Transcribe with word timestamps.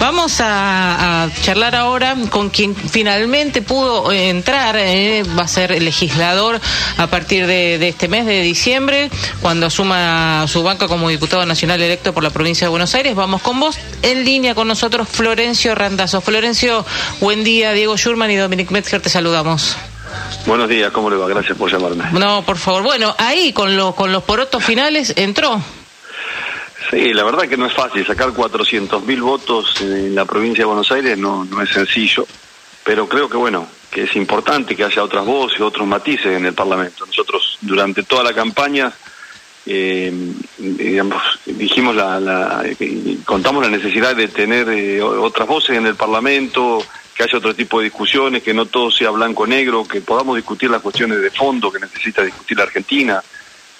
Vamos 0.00 0.40
a, 0.40 1.28
charlar 1.42 1.76
ahora 1.76 2.16
con 2.30 2.48
quien 2.48 2.74
finalmente 2.74 3.60
pudo 3.60 4.10
entrar, 4.10 4.76
eh, 4.78 5.22
va 5.38 5.42
a 5.42 5.48
ser 5.48 5.80
legislador 5.82 6.58
a 6.96 7.06
partir 7.08 7.46
de, 7.46 7.86
este 7.86 8.08
mes 8.08 8.24
de 8.24 8.40
diciembre, 8.40 9.10
cuando 9.42 9.66
asuma 9.66 10.46
su 10.48 10.62
banca 10.62 10.88
como 10.88 11.10
diputado 11.10 11.44
nacional 11.44 11.82
electo 11.82 12.14
por 12.14 12.22
la 12.22 12.30
provincia 12.30 12.66
de 12.66 12.70
Buenos 12.70 12.94
Aires. 12.94 13.14
Vamos 13.14 13.42
con 13.42 13.60
vos, 13.60 13.78
en 14.00 14.24
línea 14.24 14.54
con 14.54 14.68
nosotros, 14.68 15.06
Florencio 15.06 15.74
Randazo. 15.74 16.22
Florencio, 16.22 16.86
buen 17.20 17.44
día, 17.44 17.72
Diego 17.72 17.98
Schurman 17.98 18.30
y 18.30 18.36
Dominic 18.36 18.70
Metzger, 18.70 19.02
te 19.02 19.10
saludamos. 19.10 19.76
Buenos 20.46 20.70
días, 20.70 20.90
¿cómo 20.92 21.10
le 21.10 21.16
va? 21.16 21.28
Gracias 21.28 21.58
por 21.58 21.70
llamarme. 21.70 22.04
No, 22.18 22.42
por 22.42 22.56
favor. 22.56 22.82
Bueno, 22.82 23.14
ahí 23.18 23.52
con, 23.52 23.76
lo, 23.76 23.94
con 23.94 24.12
los 24.12 24.22
porotos 24.22 24.64
finales 24.64 25.12
entró. 25.16 25.60
Sí, 26.90 27.14
la 27.14 27.22
verdad 27.22 27.48
que 27.48 27.56
no 27.56 27.66
es 27.66 27.72
fácil. 27.72 28.04
Sacar 28.04 28.30
400.000 28.30 29.20
votos 29.20 29.80
en 29.80 30.14
la 30.14 30.24
provincia 30.24 30.62
de 30.62 30.66
Buenos 30.66 30.90
Aires 30.90 31.16
no, 31.16 31.44
no 31.44 31.62
es 31.62 31.70
sencillo, 31.70 32.26
pero 32.84 33.08
creo 33.08 33.28
que 33.28 33.36
bueno, 33.36 33.68
que 33.90 34.02
es 34.02 34.16
importante 34.16 34.74
que 34.74 34.84
haya 34.84 35.04
otras 35.04 35.24
voces, 35.24 35.60
otros 35.60 35.86
matices 35.86 36.36
en 36.36 36.46
el 36.46 36.54
Parlamento. 36.54 37.06
Nosotros 37.06 37.58
durante 37.60 38.02
toda 38.02 38.24
la 38.24 38.32
campaña 38.32 38.92
eh, 39.66 40.12
digamos, 40.58 41.22
dijimos 41.44 41.94
la, 41.94 42.64
contamos 43.24 43.62
la 43.62 43.70
necesidad 43.70 44.16
de 44.16 44.28
tener 44.28 44.68
eh, 44.70 45.02
otras 45.02 45.46
voces 45.46 45.76
en 45.76 45.86
el 45.86 45.96
Parlamento, 45.96 46.82
que 47.14 47.22
haya 47.22 47.38
otro 47.38 47.54
tipo 47.54 47.78
de 47.78 47.84
discusiones, 47.84 48.42
que 48.42 48.54
no 48.54 48.66
todo 48.66 48.90
sea 48.90 49.10
blanco-negro, 49.10 49.86
que 49.86 50.00
podamos 50.00 50.36
discutir 50.36 50.70
las 50.70 50.80
cuestiones 50.80 51.20
de 51.20 51.30
fondo 51.30 51.70
que 51.70 51.78
necesita 51.78 52.22
discutir 52.22 52.56
la 52.56 52.64
Argentina 52.64 53.22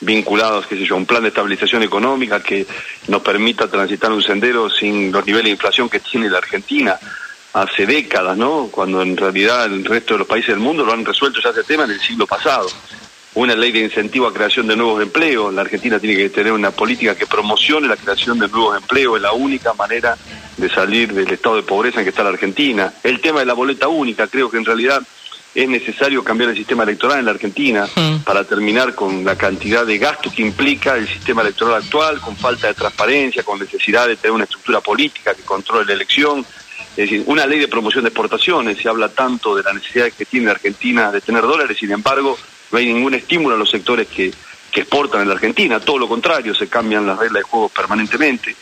vinculados, 0.00 0.66
qué 0.66 0.76
sé 0.76 0.84
yo, 0.84 0.94
a 0.94 0.98
un 0.98 1.06
plan 1.06 1.22
de 1.22 1.28
estabilización 1.28 1.82
económica 1.82 2.42
que 2.42 2.66
nos 3.08 3.22
permita 3.22 3.68
transitar 3.68 4.10
un 4.12 4.22
sendero 4.22 4.70
sin 4.70 5.12
los 5.12 5.24
niveles 5.26 5.44
de 5.44 5.50
inflación 5.50 5.88
que 5.88 6.00
tiene 6.00 6.30
la 6.30 6.38
Argentina 6.38 6.98
hace 7.52 7.86
décadas, 7.86 8.36
¿no? 8.36 8.68
Cuando 8.70 9.02
en 9.02 9.16
realidad 9.16 9.66
el 9.66 9.84
resto 9.84 10.14
de 10.14 10.18
los 10.18 10.28
países 10.28 10.50
del 10.50 10.60
mundo 10.60 10.84
lo 10.84 10.92
han 10.92 11.04
resuelto 11.04 11.40
ya 11.42 11.50
ese 11.50 11.64
tema 11.64 11.84
en 11.84 11.90
el 11.90 12.00
siglo 12.00 12.26
pasado. 12.26 12.68
Una 13.34 13.54
ley 13.54 13.70
de 13.70 13.80
incentivo 13.80 14.26
a 14.26 14.34
creación 14.34 14.66
de 14.66 14.74
nuevos 14.74 15.02
empleos. 15.02 15.54
La 15.54 15.60
Argentina 15.60 16.00
tiene 16.00 16.16
que 16.16 16.30
tener 16.30 16.52
una 16.52 16.72
política 16.72 17.14
que 17.14 17.26
promocione 17.26 17.86
la 17.86 17.96
creación 17.96 18.38
de 18.38 18.48
nuevos 18.48 18.76
empleos. 18.76 19.16
Es 19.16 19.22
la 19.22 19.32
única 19.32 19.72
manera 19.74 20.16
de 20.56 20.68
salir 20.68 21.12
del 21.12 21.30
estado 21.30 21.56
de 21.56 21.62
pobreza 21.62 22.00
en 22.00 22.04
que 22.04 22.10
está 22.10 22.24
la 22.24 22.30
Argentina. 22.30 22.92
El 23.02 23.20
tema 23.20 23.40
de 23.40 23.46
la 23.46 23.54
boleta 23.54 23.86
única, 23.86 24.26
creo 24.26 24.50
que 24.50 24.56
en 24.56 24.64
realidad 24.64 25.00
es 25.54 25.68
necesario 25.68 26.22
cambiar 26.22 26.50
el 26.50 26.56
sistema 26.56 26.84
electoral 26.84 27.18
en 27.18 27.24
la 27.24 27.32
Argentina 27.32 27.88
para 28.24 28.44
terminar 28.44 28.94
con 28.94 29.24
la 29.24 29.36
cantidad 29.36 29.84
de 29.84 29.98
gastos 29.98 30.32
que 30.32 30.42
implica 30.42 30.96
el 30.96 31.08
sistema 31.08 31.42
electoral 31.42 31.82
actual, 31.82 32.20
con 32.20 32.36
falta 32.36 32.68
de 32.68 32.74
transparencia, 32.74 33.42
con 33.42 33.58
necesidad 33.58 34.06
de 34.06 34.16
tener 34.16 34.32
una 34.32 34.44
estructura 34.44 34.80
política 34.80 35.34
que 35.34 35.42
controle 35.42 35.86
la 35.86 35.94
elección. 35.94 36.46
Es 36.90 37.08
decir, 37.08 37.24
una 37.26 37.46
ley 37.46 37.58
de 37.58 37.68
promoción 37.68 38.04
de 38.04 38.08
exportaciones, 38.08 38.78
se 38.78 38.88
habla 38.88 39.08
tanto 39.08 39.56
de 39.56 39.62
la 39.62 39.72
necesidad 39.72 40.10
que 40.12 40.24
tiene 40.24 40.46
la 40.46 40.52
Argentina 40.52 41.10
de 41.10 41.20
tener 41.20 41.42
dólares, 41.42 41.76
sin 41.78 41.90
embargo, 41.90 42.38
no 42.70 42.78
hay 42.78 42.92
ningún 42.92 43.14
estímulo 43.14 43.54
a 43.54 43.58
los 43.58 43.70
sectores 43.70 44.06
que, 44.08 44.32
que 44.70 44.80
exportan 44.82 45.22
en 45.22 45.28
la 45.28 45.34
Argentina, 45.34 45.80
todo 45.80 45.98
lo 45.98 46.08
contrario, 46.08 46.54
se 46.54 46.68
cambian 46.68 47.06
las 47.06 47.18
reglas 47.18 47.42
de 47.42 47.48
juego 47.48 47.68
permanentemente 47.68 48.54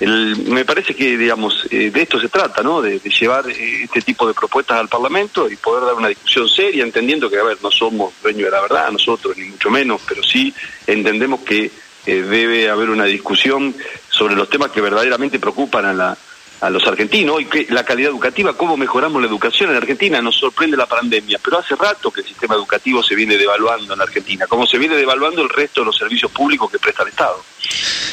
me 0.00 0.64
parece 0.64 0.94
que, 0.94 1.16
digamos, 1.16 1.66
eh, 1.70 1.90
de 1.90 2.02
esto 2.02 2.18
se 2.18 2.28
trata, 2.28 2.62
¿no? 2.62 2.82
De, 2.82 2.98
llevar 2.98 3.48
eh, 3.48 3.84
este 3.84 4.00
tipo 4.00 4.26
de 4.26 4.34
propuestas 4.34 4.78
al 4.78 4.88
Parlamento 4.88 5.48
y 5.50 5.56
poder 5.56 5.84
dar 5.84 5.94
una 5.94 6.08
discusión 6.08 6.48
seria, 6.48 6.82
entendiendo 6.82 7.30
que, 7.30 7.38
a 7.38 7.44
ver, 7.44 7.58
no 7.62 7.70
somos 7.70 8.12
dueños 8.22 8.44
de 8.44 8.50
la 8.50 8.60
verdad, 8.62 8.90
nosotros, 8.90 9.36
ni 9.36 9.44
mucho 9.44 9.70
menos, 9.70 10.00
pero 10.08 10.22
sí 10.22 10.52
entendemos 10.86 11.40
que 11.40 11.70
eh, 12.06 12.22
debe 12.22 12.68
haber 12.68 12.90
una 12.90 13.04
discusión 13.04 13.74
sobre 14.10 14.34
los 14.34 14.50
temas 14.50 14.70
que 14.72 14.80
verdaderamente 14.80 15.38
preocupan 15.38 15.84
a 15.84 15.92
la, 15.92 16.18
a 16.62 16.70
los 16.70 16.86
argentinos, 16.86 17.40
y 17.40 17.46
que 17.46 17.66
la 17.70 17.84
calidad 17.84 18.10
educativa, 18.10 18.56
cómo 18.56 18.76
mejoramos 18.76 19.20
la 19.20 19.26
educación 19.26 19.70
en 19.70 19.76
Argentina, 19.76 20.22
nos 20.22 20.36
sorprende 20.36 20.76
la 20.76 20.86
pandemia, 20.86 21.40
pero 21.42 21.58
hace 21.58 21.74
rato 21.74 22.10
que 22.10 22.20
el 22.20 22.26
sistema 22.26 22.54
educativo 22.54 23.02
se 23.02 23.16
viene 23.16 23.36
devaluando 23.36 23.94
en 23.94 24.00
Argentina, 24.00 24.46
como 24.46 24.64
se 24.64 24.78
viene 24.78 24.94
devaluando 24.94 25.42
el 25.42 25.48
resto 25.48 25.80
de 25.80 25.86
los 25.86 25.96
servicios 25.96 26.30
públicos 26.30 26.70
que 26.70 26.78
presta 26.78 27.02
el 27.02 27.08
Estado. 27.08 27.42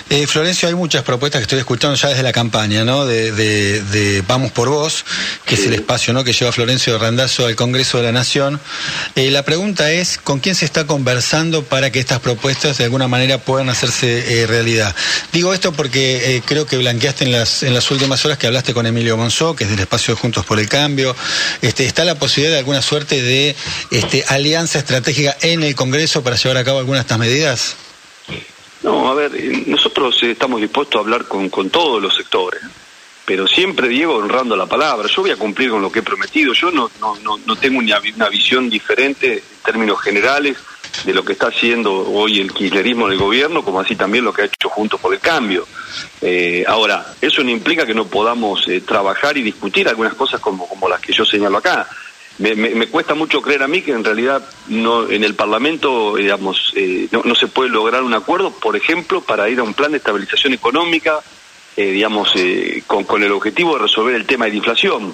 Eh, 0.10 0.26
Florencio, 0.26 0.68
hay 0.68 0.74
muchas 0.74 1.04
propuestas 1.04 1.40
que 1.40 1.44
estoy 1.44 1.60
escuchando 1.60 1.96
ya 1.96 2.10
desde 2.10 2.24
la 2.24 2.32
campaña, 2.32 2.84
¿no? 2.84 3.06
De, 3.06 3.32
de, 3.32 4.24
Vamos 4.28 4.52
por 4.52 4.70
Vos, 4.70 5.06
que 5.46 5.54
es 5.54 5.66
el 5.68 5.74
espacio 5.76 6.14
¿no? 6.14 6.24
que 6.24 6.34
lleva 6.34 6.52
Florencio 6.52 6.98
Randazo 6.98 7.46
al 7.46 7.56
Congreso 7.56 7.98
de 7.98 8.06
la 8.06 8.12
Nación. 8.12 8.60
Eh, 9.16 9.30
la 9.30 9.44
pregunta 9.44 9.92
es, 9.92 10.18
¿con 10.18 10.40
quién 10.40 10.56
se 10.56 10.66
está 10.66 10.88
conversando 10.88 11.64
para 11.64 11.92
que 11.92 12.00
estas 12.00 12.20
propuestas 12.20 12.80
de 12.80 12.86
alguna 12.86 13.08
manera 13.08 13.38
puedan 13.38 13.70
hacerse 13.70 14.42
eh, 14.42 14.48
realidad? 14.48 14.96
Digo 15.32 15.54
esto 15.54 15.74
porque 15.74 16.36
eh, 16.36 16.42
creo 16.44 16.66
que 16.66 16.78
blanqueaste 16.78 17.26
en 17.26 17.32
las, 17.32 17.62
en 17.62 17.76
las 17.76 17.92
últimas 17.92 18.26
horas 18.26 18.39
que 18.40 18.48
hablaste 18.48 18.74
con 18.74 18.88
Emilio 18.88 19.18
Monzó, 19.18 19.56
que 19.56 19.66
es 19.66 19.70
del 19.70 19.80
espacio 19.80 20.16
de 20.16 20.20
Juntos 20.20 20.46
por 20.46 20.60
el 20.60 20.68
Cambio. 20.68 21.16
Este, 21.62 21.86
¿Está 21.86 22.06
la 22.06 22.16
posibilidad 22.16 22.54
de 22.54 22.60
alguna 22.60 22.82
suerte 22.82 23.22
de 23.22 23.56
este, 23.92 24.24
alianza 24.28 24.80
estratégica 24.80 25.38
en 25.42 25.62
el 25.62 25.76
Congreso 25.76 26.24
para 26.24 26.38
llevar 26.38 26.58
a 26.58 26.64
cabo 26.64 26.80
algunas 26.80 27.02
de 27.02 27.04
estas 27.04 27.20
medidas? 27.20 27.76
No, 28.82 29.10
a 29.10 29.14
ver, 29.14 29.36
eh, 29.36 29.64
nosotros 29.68 30.18
estamos 30.24 30.62
dispuestos 30.62 30.98
a 30.98 31.04
hablar 31.04 31.26
con, 31.26 31.50
todos 31.70 32.02
los 32.02 32.16
sectores, 32.16 32.62
pero 33.26 33.46
siempre, 33.46 33.90
Diego, 33.90 34.16
honrando 34.16 34.56
la 34.56 34.66
palabra. 34.66 35.08
Yo 35.08 35.22
voy 35.22 35.32
a 35.32 35.36
cumplir 35.36 35.70
con 35.70 35.82
lo 35.82 35.92
que 35.92 36.00
he 36.00 36.04
prometido. 36.04 36.54
Yo 36.54 36.72
no, 36.72 36.90
no, 37.00 37.18
no, 37.18 37.38
no 37.46 37.56
tengo 37.58 37.78
una, 37.78 38.00
una 38.16 38.30
visión 38.30 38.70
diferente 38.70 39.34
en 39.34 39.64
términos 39.64 40.02
generales 40.02 40.58
de 41.06 41.14
lo 41.14 41.24
que 41.24 41.34
está 41.34 41.48
haciendo 41.48 41.94
hoy 42.12 42.40
el 42.40 42.54
kirchnerismo 42.54 43.08
en 43.08 43.14
el 43.14 43.20
gobierno, 43.20 43.64
como 43.64 43.80
así 43.80 43.96
también 43.96 44.24
lo 44.24 44.34
que 44.34 44.44
ha 44.44 44.46
hecho 44.46 44.70
Juntos 44.70 45.00
por 45.00 45.14
el 45.14 45.20
Cambio. 45.20 45.68
Eh, 46.22 46.64
ahora, 46.68 47.14
eso 47.22 47.44
no 47.44 47.50
implica 47.50 47.86
que 47.86 47.94
no 47.94 48.06
podamos 48.06 48.68
eh, 48.68 48.82
trabajar 48.82 49.38
y 49.38 49.42
discutir 49.42 49.88
algunas 49.88 50.14
cosas 50.14 50.40
como, 50.40 50.68
como 50.68 50.88
las 50.88 51.00
que 51.00 51.14
yo 51.14 51.26
señalo 51.26 51.58
acá. 51.58 51.88
Me, 52.38 52.56
me, 52.56 52.88
cuesta 52.88 53.16
mucho 53.16 53.42
creer 53.42 53.64
a 53.64 53.68
mí 53.68 53.82
que 53.82 53.92
en 53.92 54.04
realidad 54.04 54.42
no, 54.70 55.10
en 55.10 55.26
el 55.26 55.36
Parlamento 55.36 56.16
digamos, 56.16 56.72
eh, 56.74 57.10
no, 57.12 57.36
se 57.36 57.48
puede 57.48 57.70
lograr 57.70 58.02
un 58.02 58.14
acuerdo, 58.14 58.52
por 58.52 58.78
ejemplo, 58.78 59.20
para 59.20 59.50
ir 59.50 59.60
a 59.60 59.64
un 59.64 59.74
plan 59.74 59.92
de 59.92 59.98
estabilización 59.98 60.54
económica, 60.54 61.20
digamos, 61.76 62.34
con, 62.88 63.06
con 63.06 63.24
el 63.24 63.32
objetivo 63.32 63.76
de 63.76 63.84
resolver 63.84 64.14
el 64.16 64.26
tema 64.26 64.46
de 64.46 64.52
la 64.52 64.58
inflación 64.58 65.14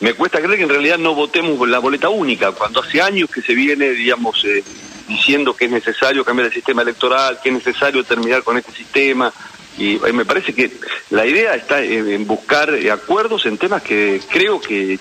me 0.00 0.12
cuesta 0.12 0.40
creer 0.40 0.58
que 0.58 0.64
en 0.64 0.68
realidad 0.68 0.98
no 0.98 1.14
votemos 1.14 1.68
la 1.68 1.78
boleta 1.78 2.08
única, 2.08 2.52
cuando 2.52 2.80
hace 2.80 3.00
años 3.00 3.30
que 3.30 3.42
se 3.42 3.54
viene, 3.54 3.90
digamos, 3.90 4.44
eh, 4.44 4.62
diciendo 5.06 5.54
que 5.54 5.66
es 5.66 5.70
necesario 5.70 6.24
cambiar 6.24 6.46
el 6.46 6.52
sistema 6.52 6.82
electoral, 6.82 7.38
que 7.42 7.50
es 7.50 7.54
necesario 7.54 8.04
terminar 8.04 8.42
con 8.42 8.56
este 8.56 8.72
sistema. 8.72 9.32
Y 9.76 9.96
eh, 9.96 10.12
me 10.12 10.24
parece 10.24 10.54
que 10.54 10.70
la 11.10 11.26
idea 11.26 11.54
está 11.54 11.82
en, 11.82 12.26
buscar 12.26 12.70
acuerdos 12.92 13.46
en 13.46 13.58
temas 13.58 13.82
que 13.82 14.20
creo 14.30 14.60
que, 14.60 14.98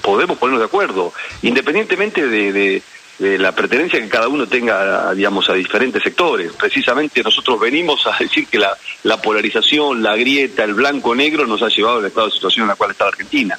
podemos 0.00 0.38
ponernos 0.38 0.60
de 0.60 0.66
acuerdo, 0.66 1.12
independientemente 1.42 2.26
de, 2.26 2.82
la 3.18 3.52
pertenencia 3.52 4.00
que 4.00 4.08
cada 4.08 4.28
uno 4.28 4.46
tenga, 4.46 5.12
digamos, 5.12 5.50
a 5.50 5.54
diferentes 5.54 6.00
sectores. 6.02 6.52
Precisamente 6.52 7.20
nosotros 7.20 7.58
venimos 7.58 8.06
a 8.06 8.16
decir 8.16 8.46
que 8.46 8.58
la, 8.58 8.76
la 9.02 9.20
polarización, 9.20 10.04
la 10.04 10.16
grieta, 10.16 10.62
el 10.62 10.74
blanco-negro 10.74 11.44
nos 11.44 11.60
ha 11.62 11.68
llevado 11.68 11.98
al 11.98 12.06
estado 12.06 12.28
de 12.28 12.34
situación 12.34 12.62
en 12.62 12.68
la 12.68 12.76
cual 12.76 12.92
está 12.92 13.08
Argentina. 13.08 13.58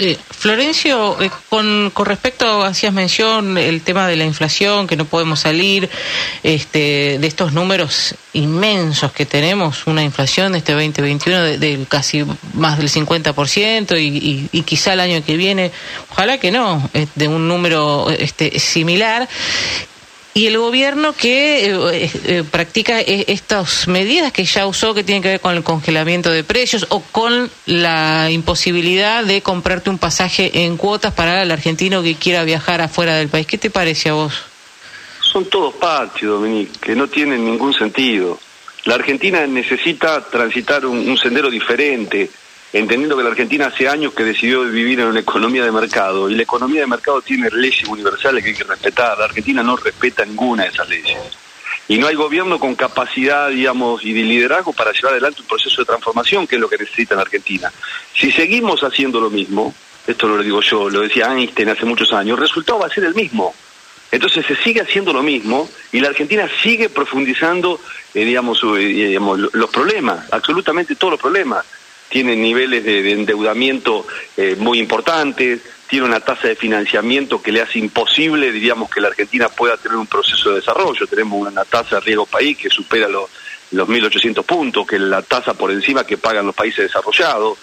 Eh, 0.00 0.16
Florencio, 0.30 1.20
eh, 1.20 1.28
con, 1.48 1.90
con, 1.92 2.06
respecto, 2.06 2.62
hacías 2.62 2.92
mención 2.92 3.58
el 3.58 3.82
tema 3.82 4.06
de 4.06 4.14
la 4.14 4.24
inflación, 4.24 4.86
que 4.86 4.94
no 4.94 5.06
podemos 5.06 5.40
salir 5.40 5.90
este, 6.44 7.18
de 7.18 7.26
estos 7.26 7.52
números 7.52 8.14
inmensos 8.32 9.10
que 9.10 9.26
tenemos, 9.26 9.88
una 9.88 10.04
inflación 10.04 10.52
de 10.52 10.58
este 10.58 10.72
2021 10.72 11.42
de, 11.58 11.84
casi 11.88 12.24
más 12.54 12.78
del 12.78 12.88
50% 12.88 14.00
y, 14.00 14.04
y, 14.04 14.48
y, 14.52 14.62
quizá 14.62 14.92
el 14.92 15.00
año 15.00 15.24
que 15.24 15.36
viene, 15.36 15.72
ojalá 16.10 16.38
que 16.38 16.52
no, 16.52 16.88
de 17.16 17.26
un 17.26 17.48
número 17.48 18.08
este, 18.10 18.60
similar 18.60 19.28
y 20.38 20.46
el 20.46 20.56
gobierno 20.56 21.14
que 21.14 21.66
eh, 21.66 21.74
eh, 21.74 22.10
eh, 22.26 22.44
practica 22.48 23.00
estas 23.00 23.88
medidas 23.88 24.30
que 24.30 24.44
ya 24.44 24.68
usó 24.68 24.94
que 24.94 25.02
tienen 25.02 25.20
que 25.20 25.30
ver 25.30 25.40
con 25.40 25.56
el 25.56 25.64
congelamiento 25.64 26.30
de 26.30 26.44
precios 26.44 26.86
o 26.90 27.00
con 27.00 27.50
la 27.66 28.30
imposibilidad 28.30 29.24
de 29.24 29.42
comprarte 29.42 29.90
un 29.90 29.98
pasaje 29.98 30.64
en 30.64 30.76
cuotas 30.76 31.12
para 31.12 31.42
el 31.42 31.50
argentino 31.50 32.04
que 32.04 32.14
quiera 32.14 32.44
viajar 32.44 32.80
afuera 32.80 33.16
del 33.16 33.28
país. 33.28 33.48
¿Qué 33.48 33.58
te 33.58 33.68
parece 33.68 34.10
a 34.10 34.12
vos? 34.12 34.32
Son 35.20 35.44
todos 35.46 35.74
parches, 35.74 36.28
Dominique, 36.28 36.78
que 36.80 36.94
no 36.94 37.08
tienen 37.08 37.44
ningún 37.44 37.74
sentido. 37.74 38.38
La 38.84 38.94
Argentina 38.94 39.44
necesita 39.44 40.24
transitar 40.30 40.86
un 40.86 41.18
sendero 41.18 41.50
diferente 41.50 42.30
entendiendo 42.72 43.16
que 43.16 43.22
la 43.22 43.30
Argentina 43.30 43.66
hace 43.66 43.88
años 43.88 44.12
que 44.12 44.24
decidió 44.24 44.62
vivir 44.64 45.00
en 45.00 45.06
una 45.06 45.20
economía 45.20 45.64
de 45.64 45.72
mercado 45.72 46.28
y 46.28 46.34
la 46.34 46.42
economía 46.42 46.80
de 46.80 46.86
mercado 46.86 47.22
tiene 47.22 47.48
leyes 47.50 47.88
universales 47.88 48.42
que 48.42 48.50
hay 48.50 48.56
que 48.56 48.64
respetar. 48.64 49.18
La 49.18 49.24
Argentina 49.24 49.62
no 49.62 49.76
respeta 49.76 50.24
ninguna 50.24 50.64
de 50.64 50.68
esas 50.70 50.88
leyes. 50.88 51.18
Y 51.90 51.96
no 51.96 52.06
hay 52.06 52.14
gobierno 52.14 52.60
con 52.60 52.74
capacidad, 52.74 53.48
digamos, 53.48 54.04
y 54.04 54.12
de 54.12 54.22
liderazgo 54.22 54.74
para 54.74 54.92
llevar 54.92 55.12
adelante 55.12 55.40
un 55.40 55.46
proceso 55.46 55.80
de 55.80 55.86
transformación, 55.86 56.46
que 56.46 56.56
es 56.56 56.60
lo 56.60 56.68
que 56.68 56.76
necesita 56.76 57.14
la 57.14 57.22
Argentina. 57.22 57.72
Si 58.14 58.30
seguimos 58.30 58.82
haciendo 58.82 59.20
lo 59.20 59.30
mismo, 59.30 59.74
esto 60.06 60.28
lo 60.28 60.42
digo 60.42 60.60
yo, 60.60 60.90
lo 60.90 61.00
decía 61.00 61.32
Einstein 61.32 61.70
hace 61.70 61.86
muchos 61.86 62.12
años, 62.12 62.36
el 62.36 62.42
resultado 62.42 62.80
va 62.80 62.86
a 62.86 62.90
ser 62.90 63.04
el 63.04 63.14
mismo. 63.14 63.54
Entonces 64.10 64.44
se 64.46 64.56
sigue 64.56 64.82
haciendo 64.82 65.14
lo 65.14 65.22
mismo 65.22 65.68
y 65.92 66.00
la 66.00 66.08
Argentina 66.08 66.48
sigue 66.62 66.90
profundizando, 66.90 67.80
eh, 68.14 68.24
digamos, 68.24 68.60
eh, 68.62 68.78
digamos, 68.78 69.38
los 69.52 69.70
problemas, 69.70 70.30
absolutamente 70.30 70.94
todos 70.94 71.12
los 71.12 71.20
problemas 71.20 71.64
tiene 72.08 72.36
niveles 72.36 72.84
de, 72.84 73.12
endeudamiento 73.12 74.06
eh, 74.36 74.56
muy 74.58 74.78
importantes, 74.78 75.60
tiene 75.88 76.06
una 76.06 76.20
tasa 76.20 76.48
de 76.48 76.56
financiamiento 76.56 77.40
que 77.40 77.52
le 77.52 77.62
hace 77.62 77.78
imposible, 77.78 78.52
diríamos, 78.52 78.90
que 78.90 79.00
la 79.00 79.08
Argentina 79.08 79.48
pueda 79.48 79.76
tener 79.76 79.96
un 79.96 80.06
proceso 80.06 80.50
de 80.50 80.56
desarrollo. 80.56 81.06
Tenemos 81.06 81.40
una 81.40 81.64
tasa 81.64 81.96
de 81.96 82.00
riesgo 82.02 82.26
país 82.26 82.58
que 82.58 82.68
supera 82.68 83.08
los, 83.08 83.30
los 83.72 83.88
1.800 83.88 84.44
puntos, 84.44 84.86
que 84.86 84.96
es 84.96 85.02
la 85.02 85.22
tasa 85.22 85.54
por 85.54 85.70
encima 85.70 86.04
que 86.04 86.18
pagan 86.18 86.46
los 86.46 86.54
países 86.54 86.84
desarrollados. 86.84 87.58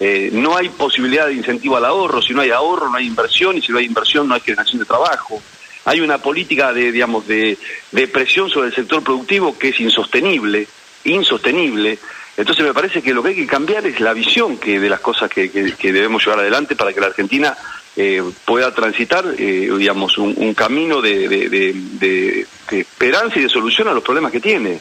Eh, 0.00 0.30
no 0.32 0.56
hay 0.56 0.68
posibilidad 0.68 1.26
de 1.26 1.34
incentivo 1.34 1.76
al 1.76 1.84
ahorro, 1.84 2.22
si 2.22 2.32
no 2.32 2.40
hay 2.40 2.50
ahorro 2.50 2.88
no 2.88 2.96
hay 2.96 3.06
inversión 3.06 3.56
y 3.56 3.62
si 3.62 3.72
no 3.72 3.78
hay 3.78 3.86
inversión 3.86 4.28
no 4.28 4.34
hay 4.34 4.40
generación 4.40 4.80
de 4.80 4.84
trabajo. 4.84 5.42
Hay 5.84 6.00
una 6.00 6.18
política 6.18 6.72
de, 6.72 6.92
digamos, 6.92 7.26
de, 7.26 7.56
de 7.92 8.08
presión 8.08 8.50
sobre 8.50 8.68
el 8.68 8.74
sector 8.74 9.02
productivo 9.02 9.58
que 9.58 9.68
es 9.68 9.80
insostenible, 9.80 10.68
insostenible. 11.04 11.98
Entonces 12.38 12.64
me 12.64 12.72
parece 12.72 13.02
que 13.02 13.12
lo 13.12 13.20
que 13.20 13.30
hay 13.30 13.34
que 13.34 13.48
cambiar 13.48 13.84
es 13.84 13.98
la 13.98 14.12
visión 14.12 14.58
que 14.58 14.78
de 14.78 14.88
las 14.88 15.00
cosas 15.00 15.28
que, 15.28 15.48
debemos 15.48 16.24
llevar 16.24 16.38
adelante 16.38 16.76
para 16.76 16.92
que 16.92 17.00
la 17.00 17.08
Argentina 17.08 17.58
eh, 17.96 18.22
pueda 18.44 18.72
transitar, 18.72 19.24
eh, 19.36 19.68
digamos, 19.76 20.16
un, 20.18 20.54
camino 20.54 21.02
de, 21.02 22.46
esperanza 22.70 23.40
y 23.40 23.42
de 23.42 23.48
solución 23.48 23.88
a 23.88 23.92
los 23.92 24.04
problemas 24.04 24.30
que 24.30 24.38
tiene. 24.38 24.78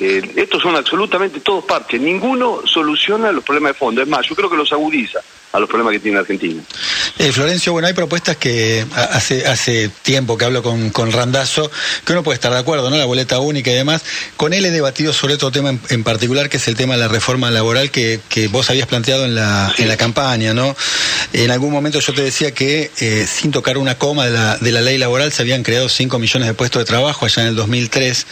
Eh, 0.00 0.32
estos 0.34 0.60
son 0.60 0.74
absolutamente 0.74 1.38
todos 1.38 1.64
parches, 1.64 2.00
ninguno 2.00 2.62
soluciona 2.64 3.30
los 3.30 3.44
problemas 3.44 3.74
de 3.74 3.78
fondo, 3.78 4.02
es 4.02 4.08
más, 4.08 4.26
yo 4.26 4.34
creo 4.34 4.50
que 4.50 4.56
los 4.56 4.72
agudiza 4.72 5.20
a 5.52 5.60
los 5.60 5.68
problemas 5.68 5.92
que 5.92 6.00
tiene 6.00 6.18
Argentina. 6.18 6.62
Eh, 7.18 7.32
Florencio, 7.32 7.72
bueno, 7.72 7.88
hay 7.88 7.94
propuestas 7.94 8.36
que 8.36 8.84
hace 8.94 9.46
hace 9.46 9.88
tiempo 10.02 10.36
que 10.36 10.44
hablo 10.44 10.62
con, 10.62 10.90
con 10.90 11.12
Randazo, 11.12 11.70
que 12.04 12.12
uno 12.12 12.22
puede 12.22 12.34
estar 12.34 12.52
de 12.52 12.58
acuerdo, 12.58 12.90
¿no? 12.90 12.96
La 12.96 13.06
boleta 13.06 13.38
única 13.40 13.70
y 13.70 13.74
demás. 13.74 14.02
Con 14.36 14.52
él 14.52 14.64
he 14.66 14.70
debatido 14.70 15.12
sobre 15.12 15.34
otro 15.34 15.50
tema 15.50 15.74
en, 15.88 16.04
particular, 16.04 16.48
que 16.48 16.58
es 16.58 16.68
el 16.68 16.76
tema 16.76 16.94
de 16.94 17.00
la 17.00 17.08
reforma 17.08 17.50
laboral 17.50 17.90
que, 17.90 18.20
que 18.28 18.48
vos 18.48 18.68
habías 18.70 18.86
planteado 18.86 19.24
en 19.24 19.34
la, 19.34 19.72
en 19.78 19.88
la 19.88 19.96
campaña, 19.96 20.52
¿no? 20.52 20.76
En 21.36 21.50
algún 21.50 21.70
momento 21.70 22.00
yo 22.00 22.14
te 22.14 22.22
decía 22.22 22.54
que 22.54 22.90
eh, 22.98 23.26
sin 23.26 23.50
tocar 23.50 23.76
una 23.76 23.98
coma 23.98 24.24
de 24.24 24.30
la, 24.30 24.56
de 24.56 24.72
la 24.72 24.80
ley 24.80 24.96
laboral 24.96 25.30
se 25.32 25.42
habían 25.42 25.62
creado 25.62 25.86
5 25.86 26.18
millones 26.18 26.48
de 26.48 26.54
puestos 26.54 26.80
de 26.80 26.86
trabajo 26.86 27.26
allá 27.26 27.42
en 27.42 27.48
el 27.48 27.54
2003 27.56 28.26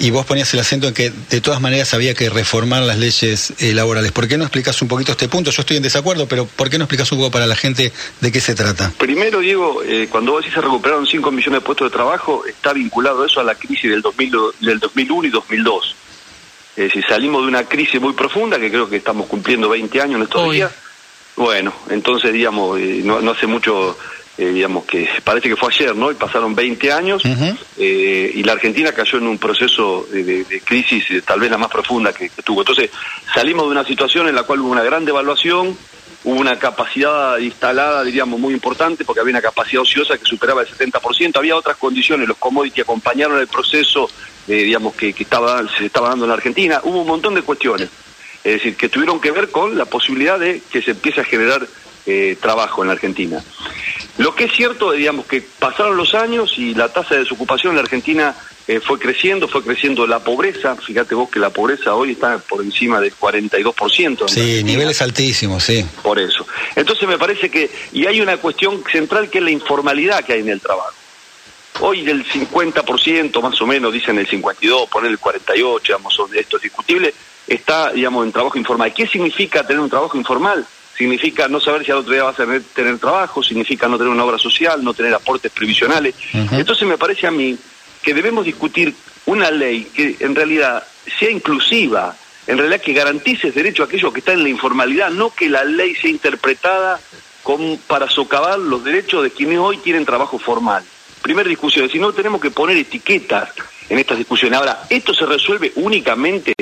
y 0.00 0.10
vos 0.10 0.26
ponías 0.26 0.52
el 0.52 0.60
acento 0.60 0.86
en 0.86 0.92
que 0.92 1.10
de 1.30 1.40
todas 1.40 1.62
maneras 1.62 1.94
había 1.94 2.12
que 2.12 2.28
reformar 2.28 2.82
las 2.82 2.98
leyes 2.98 3.54
eh, 3.58 3.72
laborales. 3.72 4.12
¿Por 4.12 4.28
qué 4.28 4.36
no 4.36 4.44
explicas 4.44 4.82
un 4.82 4.88
poquito 4.88 5.12
este 5.12 5.28
punto? 5.28 5.50
Yo 5.50 5.62
estoy 5.62 5.78
en 5.78 5.82
desacuerdo, 5.82 6.28
pero 6.28 6.44
¿por 6.44 6.68
qué 6.68 6.76
no 6.76 6.84
explicas 6.84 7.10
un 7.12 7.20
poco 7.20 7.30
para 7.30 7.46
la 7.46 7.56
gente 7.56 7.90
de 8.20 8.32
qué 8.32 8.40
se 8.42 8.54
trata? 8.54 8.92
Primero, 8.98 9.40
Diego, 9.40 9.82
eh, 9.82 10.08
cuando 10.10 10.32
vos 10.32 10.42
decís 10.42 10.52
se 10.52 10.60
recuperaron 10.60 11.06
5 11.06 11.30
millones 11.30 11.62
de 11.62 11.64
puestos 11.64 11.90
de 11.90 11.96
trabajo, 11.96 12.44
está 12.44 12.74
vinculado 12.74 13.24
eso 13.24 13.40
a 13.40 13.44
la 13.44 13.54
crisis 13.54 13.90
del, 13.90 14.02
2000, 14.02 14.32
del 14.60 14.78
2001 14.78 15.28
y 15.28 15.30
2002. 15.30 15.96
Es 16.76 16.84
decir, 16.84 17.02
salimos 17.08 17.44
de 17.44 17.48
una 17.48 17.64
crisis 17.64 17.98
muy 17.98 18.12
profunda, 18.12 18.58
que 18.58 18.68
creo 18.68 18.90
que 18.90 18.96
estamos 18.96 19.26
cumpliendo 19.26 19.70
20 19.70 20.02
años 20.02 20.16
en 20.16 20.22
estos 20.24 20.52
días. 20.52 20.70
Bueno, 21.36 21.72
entonces, 21.90 22.32
digamos, 22.32 22.78
eh, 22.78 23.00
no, 23.04 23.18
hace 23.30 23.46
mucho, 23.46 23.96
eh, 24.36 24.46
digamos, 24.46 24.84
que 24.84 25.08
parece 25.24 25.48
que 25.48 25.56
fue 25.56 25.72
ayer, 25.72 25.96
¿no? 25.96 26.10
Y 26.10 26.14
pasaron 26.14 26.54
20 26.54 26.92
años 26.92 27.22
y 27.78 28.42
la 28.42 28.52
Argentina 28.52 28.92
cayó 28.92 29.18
en 29.18 29.26
un 29.26 29.38
proceso 29.38 30.06
de, 30.10 30.62
crisis 30.64 31.24
tal 31.24 31.40
vez 31.40 31.50
la 31.50 31.58
más 31.58 31.70
profunda 31.70 32.12
que, 32.12 32.28
que, 32.28 32.42
tuvo. 32.42 32.60
Entonces, 32.60 32.90
salimos 33.34 33.64
de 33.64 33.72
una 33.72 33.84
situación 33.84 34.28
en 34.28 34.34
la 34.34 34.42
cual 34.42 34.60
hubo 34.60 34.70
una 34.70 34.84
gran 34.84 35.04
devaluación, 35.04 35.76
hubo 36.24 36.40
una 36.40 36.58
capacidad 36.58 37.38
instalada, 37.38 38.04
diríamos, 38.04 38.38
muy 38.38 38.54
importante, 38.54 39.04
porque 39.04 39.20
había 39.20 39.32
una 39.32 39.42
capacidad 39.42 39.82
ociosa 39.82 40.16
que 40.18 40.24
superaba 40.24 40.62
el 40.62 40.68
70%, 40.68 41.36
había 41.36 41.56
otras 41.56 41.76
condiciones, 41.76 42.28
los 42.28 42.36
commodities 42.36 42.84
acompañaron 42.84 43.38
el 43.40 43.48
proceso, 43.48 44.08
eh, 44.46 44.54
digamos, 44.54 44.94
que, 44.94 45.14
estaba, 45.18 45.62
se 45.76 45.86
estaba 45.86 46.10
dando 46.10 46.24
en 46.24 46.28
la 46.28 46.34
Argentina, 46.34 46.80
hubo 46.84 47.00
un 47.00 47.08
montón 47.08 47.34
de 47.34 47.42
cuestiones, 47.42 47.88
es 48.44 48.54
decir, 48.54 48.76
que 48.76 48.88
tuvieron 48.88 49.20
que 49.20 49.30
ver 49.30 49.50
con 49.50 49.76
la 49.76 49.84
posibilidad 49.84 50.38
de 50.38 50.62
que 50.70 50.82
se 50.82 50.92
empiece 50.92 51.20
a 51.20 51.24
generar 51.24 51.66
eh, 52.06 52.36
trabajo 52.40 52.82
en 52.82 52.88
la 52.88 52.94
Argentina. 52.94 53.42
Lo 54.18 54.34
que 54.34 54.44
es 54.44 54.52
cierto, 54.52 54.90
digamos, 54.92 55.26
que 55.26 55.40
pasaron 55.40 55.96
los 55.96 56.14
años 56.14 56.54
y 56.56 56.74
la 56.74 56.92
tasa 56.92 57.14
de 57.14 57.20
desocupación 57.20 57.70
en 57.70 57.76
la 57.76 57.82
Argentina 57.82 58.34
eh, 58.66 58.80
fue 58.80 58.98
creciendo, 58.98 59.48
fue 59.48 59.62
creciendo 59.62 60.06
la 60.06 60.18
pobreza. 60.18 60.76
Fíjate 60.76 61.14
vos 61.14 61.30
que 61.30 61.38
la 61.38 61.50
pobreza 61.50 61.94
hoy 61.94 62.12
está 62.12 62.38
por 62.38 62.62
encima 62.62 63.00
del 63.00 63.14
42%. 63.14 64.28
Sí, 64.28 64.64
niveles 64.64 65.00
altísimos, 65.00 65.64
sí. 65.64 65.84
Por 66.02 66.18
eso. 66.18 66.46
Entonces 66.76 67.08
me 67.08 67.18
parece 67.18 67.50
que, 67.50 67.70
y 67.92 68.06
hay 68.06 68.20
una 68.20 68.36
cuestión 68.36 68.82
central 68.90 69.30
que 69.30 69.38
es 69.38 69.44
la 69.44 69.50
informalidad 69.50 70.24
que 70.24 70.34
hay 70.34 70.40
en 70.40 70.50
el 70.50 70.60
trabajo. 70.60 70.94
Hoy 71.80 72.02
del 72.02 72.24
50%, 72.24 73.40
más 73.40 73.60
o 73.60 73.66
menos, 73.66 73.92
dicen 73.92 74.18
el 74.18 74.26
52, 74.26 74.88
poner 74.90 75.10
el 75.10 75.18
48, 75.18 75.82
digamos, 75.84 76.14
esto 76.34 76.56
es 76.56 76.62
discutible, 76.62 77.14
está, 77.46 77.92
digamos, 77.92 78.24
en 78.26 78.32
trabajo 78.32 78.58
informal. 78.58 78.92
¿Qué 78.92 79.06
significa 79.06 79.66
tener 79.66 79.80
un 79.80 79.90
trabajo 79.90 80.16
informal? 80.16 80.66
Significa 80.96 81.48
no 81.48 81.60
saber 81.60 81.84
si 81.84 81.90
al 81.90 81.98
otro 81.98 82.12
día 82.12 82.22
vas 82.22 82.38
a 82.38 82.46
tener, 82.74 82.98
trabajo, 82.98 83.42
significa 83.42 83.88
no 83.88 83.96
tener 83.96 84.12
una 84.12 84.24
obra 84.24 84.38
social, 84.38 84.84
no 84.84 84.94
tener 84.94 85.14
aportes 85.14 85.50
previsionales. 85.50 86.14
Entonces 86.32 86.86
me 86.86 86.98
parece 86.98 87.26
a 87.26 87.30
mí 87.30 87.56
que 88.02 88.14
debemos 88.14 88.44
discutir 88.44 88.94
una 89.26 89.50
ley 89.50 89.84
que 89.94 90.16
en 90.20 90.34
realidad 90.34 90.84
sea 91.18 91.30
inclusiva, 91.30 92.14
en 92.46 92.58
realidad 92.58 92.80
que 92.80 92.92
garantice 92.92 93.48
el 93.48 93.54
derecho 93.54 93.82
a 93.82 93.86
aquellos 93.86 94.12
que 94.12 94.18
están 94.20 94.36
en 94.36 94.42
la 94.44 94.48
informalidad, 94.50 95.10
no 95.10 95.30
que 95.30 95.48
la 95.48 95.64
ley 95.64 95.94
sea 95.94 96.10
interpretada 96.10 97.00
como 97.42 97.78
para 97.78 98.08
socavar 98.08 98.58
los 98.58 98.84
derechos 98.84 99.22
de 99.22 99.30
quienes 99.30 99.58
hoy 99.58 99.78
tienen 99.78 100.04
trabajo 100.04 100.38
formal. 100.38 100.84
Primera 101.22 101.48
discusión, 101.48 101.88
si 101.88 101.98
no 101.98 102.12
tenemos 102.12 102.40
que 102.40 102.50
poner 102.50 102.76
etiquetas 102.76 103.50
en 103.88 103.98
estas 103.98 104.18
discusiones. 104.18 104.58
Ahora, 104.58 104.82
esto 104.90 105.14
se 105.14 105.26
resuelve 105.26 105.72
únicamente 105.76 106.52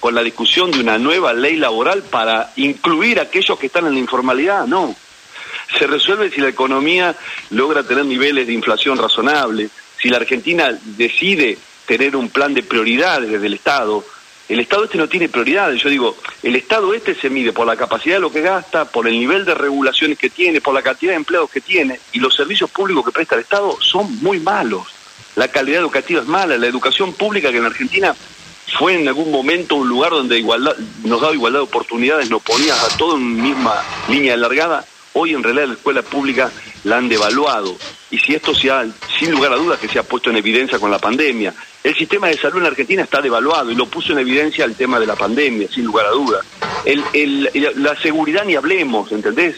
con 0.00 0.14
la 0.14 0.22
discusión 0.22 0.70
de 0.70 0.80
una 0.80 0.98
nueva 0.98 1.32
ley 1.32 1.56
laboral 1.56 2.02
para 2.02 2.52
incluir 2.56 3.20
a 3.20 3.24
aquellos 3.24 3.58
que 3.58 3.66
están 3.66 3.86
en 3.86 3.94
la 3.94 4.00
informalidad, 4.00 4.66
no. 4.66 4.96
Se 5.78 5.86
resuelve 5.86 6.30
si 6.30 6.40
la 6.40 6.48
economía 6.48 7.14
logra 7.50 7.82
tener 7.84 8.04
niveles 8.04 8.46
de 8.46 8.54
inflación 8.54 8.98
razonables, 8.98 9.70
si 10.00 10.08
la 10.08 10.16
Argentina 10.16 10.76
decide 10.82 11.58
tener 11.86 12.16
un 12.16 12.30
plan 12.30 12.54
de 12.54 12.62
prioridades 12.62 13.30
desde 13.30 13.46
el 13.46 13.54
Estado, 13.54 14.04
el 14.50 14.58
Estado 14.58 14.82
este 14.82 14.98
no 14.98 15.08
tiene 15.08 15.28
prioridades. 15.28 15.80
Yo 15.80 15.88
digo, 15.88 16.16
el 16.42 16.56
Estado 16.56 16.92
este 16.92 17.14
se 17.14 17.30
mide 17.30 17.52
por 17.52 17.68
la 17.68 17.76
capacidad 17.76 18.16
de 18.16 18.20
lo 18.20 18.32
que 18.32 18.40
gasta, 18.40 18.84
por 18.84 19.06
el 19.06 19.16
nivel 19.16 19.44
de 19.44 19.54
regulaciones 19.54 20.18
que 20.18 20.28
tiene, 20.28 20.60
por 20.60 20.74
la 20.74 20.82
cantidad 20.82 21.12
de 21.12 21.18
empleados 21.18 21.50
que 21.50 21.60
tiene, 21.60 22.00
y 22.12 22.18
los 22.18 22.34
servicios 22.34 22.68
públicos 22.68 23.04
que 23.04 23.12
presta 23.12 23.36
el 23.36 23.42
Estado 23.42 23.78
son 23.80 24.18
muy 24.20 24.40
malos. 24.40 24.88
La 25.36 25.46
calidad 25.46 25.80
educativa 25.80 26.20
es 26.20 26.26
mala, 26.26 26.58
la 26.58 26.66
educación 26.66 27.12
pública 27.12 27.52
que 27.52 27.58
en 27.58 27.66
Argentina 27.66 28.12
fue 28.78 29.00
en 29.00 29.08
algún 29.08 29.30
momento 29.30 29.76
un 29.76 29.88
lugar 29.88 30.12
donde 30.12 30.38
igualdad, 30.38 30.76
nos 31.04 31.20
daba 31.20 31.34
igualdad 31.34 31.60
de 31.60 31.64
oportunidades, 31.64 32.30
nos 32.30 32.42
ponía 32.42 32.74
a 32.74 32.88
todo 32.96 33.16
en 33.16 33.42
misma 33.42 33.74
línea 34.08 34.34
alargada, 34.34 34.84
hoy 35.12 35.34
en 35.34 35.42
realidad 35.42 35.68
la 35.68 35.74
escuela 35.74 36.02
pública 36.02 36.50
la 36.84 36.98
han 36.98 37.08
devaluado. 37.08 37.76
Y 38.10 38.18
si 38.18 38.34
esto 38.34 38.54
se 38.54 38.70
ha, 38.70 38.84
sin 39.18 39.30
lugar 39.30 39.52
a 39.52 39.56
dudas, 39.56 39.78
que 39.78 39.88
se 39.88 39.98
ha 39.98 40.02
puesto 40.02 40.30
en 40.30 40.36
evidencia 40.36 40.78
con 40.78 40.90
la 40.90 40.98
pandemia. 40.98 41.54
El 41.82 41.94
sistema 41.94 42.28
de 42.28 42.36
salud 42.36 42.58
en 42.58 42.66
Argentina 42.66 43.02
está 43.02 43.20
devaluado 43.20 43.70
y 43.70 43.74
lo 43.74 43.86
puso 43.86 44.12
en 44.12 44.18
evidencia 44.18 44.64
el 44.64 44.74
tema 44.74 44.98
de 44.98 45.06
la 45.06 45.16
pandemia, 45.16 45.68
sin 45.68 45.84
lugar 45.84 46.06
a 46.06 46.10
dudas. 46.10 46.44
La 47.76 47.96
seguridad 48.00 48.44
ni 48.44 48.56
hablemos, 48.56 49.12
¿entendés? 49.12 49.56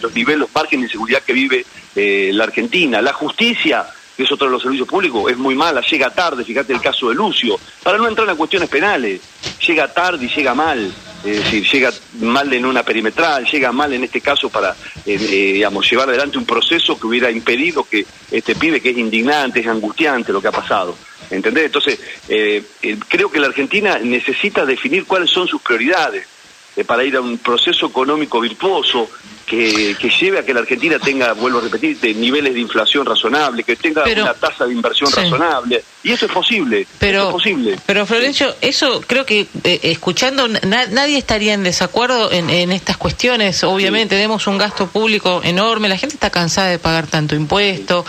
Los 0.00 0.14
niveles, 0.14 0.40
los 0.40 0.54
márgenes 0.54 0.86
de 0.86 0.92
seguridad 0.92 1.22
que 1.22 1.32
vive 1.32 1.64
eh, 1.96 2.30
la 2.34 2.44
Argentina. 2.44 3.00
La 3.00 3.12
justicia, 3.12 3.86
que 4.18 4.24
es 4.24 4.32
otro 4.32 4.48
de 4.48 4.52
los 4.52 4.62
servicios 4.62 4.86
públicos, 4.86 5.30
es 5.30 5.38
muy 5.38 5.54
mala, 5.54 5.80
llega 5.80 6.10
tarde, 6.10 6.44
fíjate 6.44 6.74
el 6.74 6.80
caso 6.80 7.08
de 7.08 7.14
Lucio. 7.14 7.58
Para 7.82 7.96
no 7.96 8.06
entrar 8.06 8.28
en 8.28 8.36
cuestiones 8.36 8.68
penales, 8.68 9.20
llega 9.64 9.94
tarde 9.94 10.26
y 10.26 10.28
llega 10.28 10.54
mal 10.54 10.92
es 11.24 11.44
decir, 11.44 11.66
llega 11.68 11.92
mal 12.20 12.52
en 12.52 12.64
una 12.64 12.84
perimetral, 12.84 13.44
llega 13.44 13.72
mal 13.72 13.92
en 13.92 14.04
este 14.04 14.20
caso 14.20 14.48
para, 14.50 14.76
eh, 15.04 15.62
eh, 15.62 15.68
llevar 15.90 16.08
adelante 16.08 16.38
un 16.38 16.46
proceso 16.46 16.98
que 16.98 17.06
hubiera 17.06 17.30
impedido 17.30 17.84
que 17.84 18.06
este 18.30 18.54
pibe, 18.54 18.80
que 18.80 18.90
es 18.90 18.98
indignante, 18.98 19.60
es 19.60 19.66
angustiante 19.66 20.32
lo 20.32 20.40
que 20.40 20.48
ha 20.48 20.52
pasado. 20.52 20.96
¿Entendés? 21.30 21.66
Entonces, 21.66 21.98
eh, 22.28 22.62
creo 23.08 23.30
que 23.30 23.40
la 23.40 23.48
Argentina 23.48 23.98
necesita 23.98 24.64
definir 24.64 25.04
cuáles 25.04 25.30
son 25.30 25.46
sus 25.46 25.60
prioridades 25.60 26.26
para 26.86 27.04
ir 27.04 27.16
a 27.16 27.20
un 27.20 27.38
proceso 27.38 27.86
económico 27.86 28.40
virtuoso 28.40 29.10
que, 29.48 29.96
lleve 30.20 30.38
a 30.38 30.44
que 30.44 30.52
la 30.52 30.60
Argentina 30.60 30.98
tenga, 30.98 31.32
vuelvo 31.32 31.58
a 31.58 31.62
repetir, 31.62 31.98
niveles 32.16 32.54
de 32.54 32.60
inflación 32.60 33.06
razonable, 33.06 33.64
que 33.64 33.76
tenga 33.76 34.04
una 34.04 34.34
tasa 34.34 34.66
de 34.66 34.72
inversión 34.72 35.10
razonable. 35.10 35.82
Y 36.02 36.12
eso 36.12 36.26
es 36.26 36.32
posible. 36.32 36.86
Pero, 36.98 37.28
es 37.28 37.32
posible. 37.32 37.78
pero 37.86 38.06
Florencio, 38.06 38.54
eso 38.60 39.02
creo 39.06 39.26
que 39.26 39.46
eh, 39.64 39.80
escuchando, 39.84 40.46
nadie 40.48 41.18
estaría 41.18 41.54
en 41.54 41.62
desacuerdo 41.62 42.30
en, 42.30 42.70
estas 42.72 42.96
cuestiones. 42.96 43.64
Obviamente, 43.64 44.14
tenemos 44.14 44.46
un 44.46 44.58
gasto 44.58 44.86
público 44.86 45.40
enorme, 45.42 45.88
la 45.88 45.96
gente 45.96 46.14
está 46.14 46.30
cansada 46.30 46.68
de 46.68 46.78
pagar 46.78 47.06
tanto 47.06 47.34
impuesto. 47.34 48.04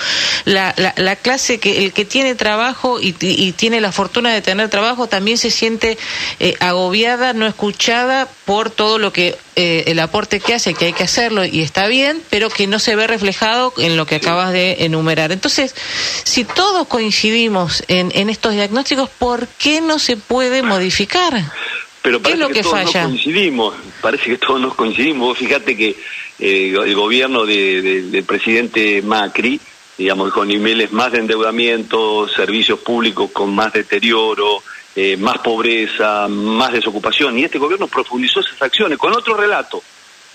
La, 0.45 0.73
la, 0.95 1.15
clase 1.15 1.59
que 1.59 1.85
el 1.85 1.93
que 1.93 2.05
tiene 2.05 2.35
trabajo 2.35 2.99
y, 3.01 3.13
tiene 3.53 3.81
la 3.81 3.91
fortuna 3.91 4.33
de 4.33 4.41
tener 4.41 4.69
trabajo 4.69 5.07
también 5.07 5.37
se 5.37 5.51
siente 5.51 5.97
eh, 6.39 6.55
agobiada, 6.59 7.33
no 7.33 7.47
escuchada 7.47 8.27
por 8.45 8.69
todo 8.69 8.99
lo 8.99 9.11
que 9.11 9.37
eh, 9.61 9.91
el 9.91 9.99
aporte 9.99 10.39
que 10.39 10.53
hace, 10.53 10.73
que 10.73 10.85
hay 10.85 10.93
que 10.93 11.03
hacerlo 11.03 11.43
y 11.43 11.59
está 11.59 11.87
bien, 11.87 12.21
pero 12.29 12.49
que 12.49 12.65
no 12.65 12.79
se 12.79 12.95
ve 12.95 13.07
reflejado 13.07 13.73
en 13.77 13.97
lo 13.97 14.05
que 14.05 14.15
acabas 14.15 14.53
de 14.53 14.85
enumerar. 14.85 15.33
Entonces, 15.33 15.75
si 16.23 16.45
todos 16.45 16.87
coincidimos 16.87 17.83
en, 17.89 18.09
en 18.15 18.29
estos 18.29 18.53
diagnósticos, 18.53 19.09
¿por 19.09 19.49
qué 19.49 19.81
no 19.81 19.99
se 19.99 20.15
puede 20.15 20.63
modificar? 20.63 21.43
Pero 22.01 22.21
¿Qué 22.21 22.31
es 22.31 22.39
lo 22.39 22.47
que, 22.47 22.63
falla? 22.63 23.03
No 23.03 23.09
coincidimos. 23.09 23.75
parece 23.99 24.29
que 24.29 24.37
todos 24.37 24.61
nos 24.61 24.75
coincidimos. 24.75 25.37
Fíjate 25.37 25.75
que 25.75 25.89
eh, 26.39 26.73
el 26.73 26.95
gobierno 26.95 27.45
del 27.45 28.23
presidente 28.25 29.01
Macri, 29.01 29.59
digamos, 29.97 30.31
con 30.31 30.47
niveles 30.47 30.93
más 30.93 31.11
de 31.11 31.19
endeudamiento, 31.19 32.29
servicios 32.29 32.79
públicos 32.79 33.29
con 33.33 33.53
más 33.53 33.73
deterioro, 33.73 34.63
eh, 35.01 35.17
más 35.17 35.37
pobreza, 35.37 36.27
más 36.27 36.73
desocupación, 36.73 37.37
y 37.37 37.45
este 37.45 37.57
gobierno 37.57 37.87
profundizó 37.87 38.41
esas 38.41 38.61
acciones 38.61 38.97
con 38.97 39.15
otro 39.15 39.33
relato, 39.33 39.81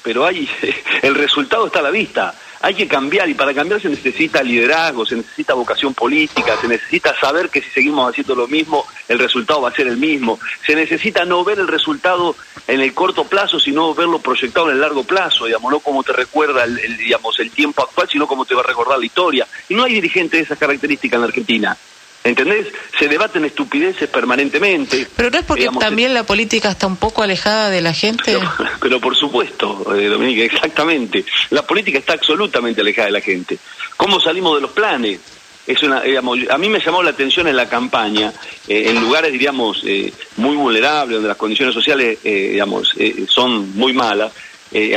pero 0.03 0.25
hay, 0.25 0.49
el 1.03 1.15
resultado 1.15 1.67
está 1.67 1.81
a 1.81 1.83
la 1.83 1.91
vista 1.91 2.35
hay 2.65 2.75
que 2.75 2.89
cambiar 2.89 3.29
y 3.29 3.35
para 3.35 3.53
cambiar 3.53 3.79
se 3.79 3.91
necesita 3.91 4.43
liderazgo, 4.43 5.05
se 5.05 5.17
necesita 5.17 5.53
vocación 5.53 5.93
política, 5.93 6.57
se 6.59 6.67
necesita 6.67 7.15
saber 7.21 7.51
que 7.51 7.61
si 7.61 7.69
seguimos 7.69 8.09
haciendo 8.09 8.35
lo 8.35 8.49
mismo, 8.49 8.87
el 9.07 9.19
resultado 9.19 9.61
va 9.61 9.69
a 9.69 9.75
ser 9.75 9.87
el 9.87 9.99
mismo. 9.99 10.39
Se 10.67 10.75
necesita 10.75 11.27
no 11.27 11.45
ver 11.45 11.59
el 11.59 11.69
resultado 11.69 12.35
en 12.67 12.81
el 12.81 12.95
corto 12.95 13.25
plazo, 13.25 13.61
sino 13.61 13.95
verlo 13.95 14.19
proyectado 14.19 14.71
en 14.71 14.77
el 14.77 14.81
largo 14.81 15.05
plazo, 15.05 15.45
digamos, 15.45 15.71
no 15.71 15.81
como 15.81 16.03
te 16.03 16.15
recuerda 16.15 16.65
el, 16.65 16.97
digamos, 16.97 17.39
el 17.39 17.51
tiempo 17.51 17.83
actual, 17.83 18.09
sino 18.11 18.27
como 18.27 18.47
te 18.47 18.55
va 18.55 18.63
a 18.63 18.67
recordar 18.67 18.99
la 18.99 19.05
historia. 19.05 19.47
Y 19.69 19.75
no 19.75 19.85
hay 19.85 19.93
dirigente 19.93 20.39
de 20.39 20.45
esas 20.45 20.57
características 20.57 21.17
en 21.17 21.21
la 21.21 21.27
Argentina. 21.27 21.77
¿Entendés? 22.25 22.69
Se 22.99 23.07
debaten 23.07 23.45
estupideces 23.45 24.09
permanentemente. 24.09 25.07
Pero 25.15 25.29
no 25.29 25.39
es 25.39 25.45
porque 25.45 25.69
también 25.79 26.15
la 26.15 26.25
política 26.25 26.71
está 26.71 26.87
un 26.87 26.97
poco 26.97 27.23
alejada 27.23 27.69
de 27.69 27.83
la 27.83 27.93
gente. 27.93 28.39
Pero, 28.81 28.99
por 29.03 29.15
supuesto, 29.15 29.95
eh, 29.95 30.07
Dominica, 30.07 30.43
exactamente. 30.43 31.23
La 31.51 31.67
política 31.67 31.99
está 31.99 32.15
absolutamente 32.15 32.81
alejada 32.81 33.07
de 33.09 33.13
la 33.13 33.21
gente. 33.21 33.59
¿Cómo 33.99 34.19
salimos 34.21 34.55
de 34.55 34.63
los 34.63 34.71
planes? 34.71 35.21
Es 35.67 35.83
una, 35.83 36.01
digamos, 36.01 36.39
a 36.49 36.57
mí 36.57 36.71
me 36.71 36.81
llamó 36.81 37.03
la 37.03 37.11
atención 37.11 37.47
en 37.47 37.57
la 37.57 37.69
campaña, 37.69 38.33
eh, 38.69 38.85
en 38.89 39.01
lugares, 39.03 39.31
diríamos, 39.31 39.83
eh, 39.85 40.11
muy 40.39 40.57
vulnerables, 40.57 41.17
donde 41.17 41.29
las 41.29 41.37
condiciones 41.37 41.75
sociales, 41.75 42.19
digamos, 42.23 42.95
son 43.29 43.77
muy 43.77 43.93
malas, 43.93 44.33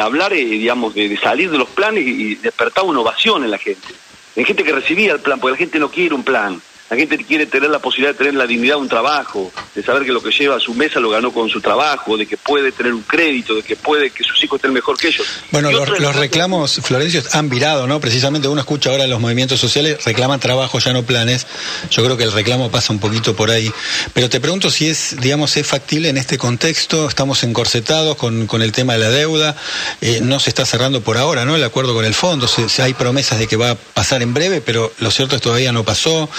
hablar, 0.01 0.31
digamos, 0.34 0.96
de, 0.96 1.17
salir 1.17 1.51
de 1.51 1.57
los 1.57 1.69
planes 1.69 2.05
y, 2.07 2.10
y 2.10 2.36
despertar 2.36 2.86
una 2.86 3.01
ovación 3.01 3.43
en 3.43 3.51
la 3.51 3.57
gente. 3.57 3.88
En 4.36 4.46
gente 4.46 4.63
que 4.63 4.72
recibía 4.72 5.12
el 5.13 5.19
plan, 5.19 5.39
porque 5.39 5.53
la 5.53 5.57
gente 5.57 5.79
no 5.79 5.89
quiere 5.89 6.15
un 6.15 6.24
plan 6.24 6.62
la 6.89 6.96
gente 6.96 7.17
quiere 7.17 7.46
tener 7.46 7.70
la 7.70 7.79
posibilidad 7.79 8.13
de 8.13 8.17
tener 8.17 8.34
la 8.36 8.48
dignidad 8.48 8.75
de 8.75 8.82
un 8.82 8.89
trabajo, 8.89 9.51
de 9.75 9.84
saber 9.84 10.06
que 10.06 10.12
lo 10.12 10.22
que 10.22 10.32
lleva 10.32 10.56
a 10.56 10.60
su 10.60 10.74
mesa 10.74 11.00
lo 11.00 11.10
ganó 11.10 11.32
con 11.32 11.50
su 11.50 11.62
trabajo, 11.62 12.17
de 12.17 12.25
que 12.25 12.38
puede 12.38 12.72
tener 12.72 12.94
un 12.94 13.01
crédito, 13.01 13.56
de 13.56 13.63
que 13.63 13.75
puede 13.75 14.10
que 14.10 14.24
sus 14.24 14.41
hijos 14.44 14.58
estén 14.58 14.74
mejor 14.74 14.98
que 14.98 15.08
ellos. 15.08 15.27
Bueno, 15.51 15.72
los, 15.72 16.15
reclamos, 16.15 16.79
Florencio, 16.84 17.22
han 17.34 17.50
virado, 17.50 17.88
¿no? 17.88 18.00
Precisamente 18.00 18.48
uno 18.48 18.62
escucha 18.62 18.89
ahora 18.89 19.06
los 19.08 19.20
movimientos 19.20 19.60
sociales, 19.60 20.03
reclaman 20.06 20.39
trabajo, 20.39 20.79
ya 20.79 20.94
no 20.94 21.03
planes. 21.03 21.46
Yo 21.91 22.03
creo 22.03 22.17
que 22.17 22.24
el 22.24 22.32
reclamo 22.32 22.72
pasa 22.72 22.94
un 22.94 23.00
poquito 23.00 23.36
por 23.36 23.51
ahí. 23.51 23.72
Pero 24.13 24.29
te 24.29 24.39
pregunto 24.39 24.70
si 24.70 24.88
es, 24.88 25.17
digamos, 25.20 25.58
es 25.58 25.67
factible 25.67 26.10
en 26.10 26.17
este 26.17 26.38
contexto, 26.38 27.08
estamos 27.08 27.44
encorsetados 27.44 28.15
con, 28.15 28.48
con 28.48 28.62
el 28.62 28.72
tema 28.72 28.94
de 28.94 29.00
la 29.00 29.10
deuda, 29.10 29.56
eh, 30.01 30.20
no 30.22 30.39
se 30.39 30.50
está 30.50 30.65
cerrando 30.65 31.01
por 31.01 31.17
ahora, 31.17 31.46
¿no? 31.46 31.56
El 31.56 31.63
acuerdo 31.63 31.94
con 31.94 32.06
el 32.06 32.13
fondo, 32.13 32.48
se, 32.48 32.82
hay 32.82 32.94
promesas 32.94 33.39
de 33.39 33.48
que 33.48 33.56
va 33.56 33.72
a 33.72 33.75
pasar 33.75 34.22
en 34.22 34.34
breve, 34.34 34.62
pero 34.62 34.91
lo 35.00 35.12
cierto 35.12 35.36
es 35.36 35.41
que 35.41 35.44
todavía 35.44 35.72
no 35.72 35.84
pasó. 35.84 36.29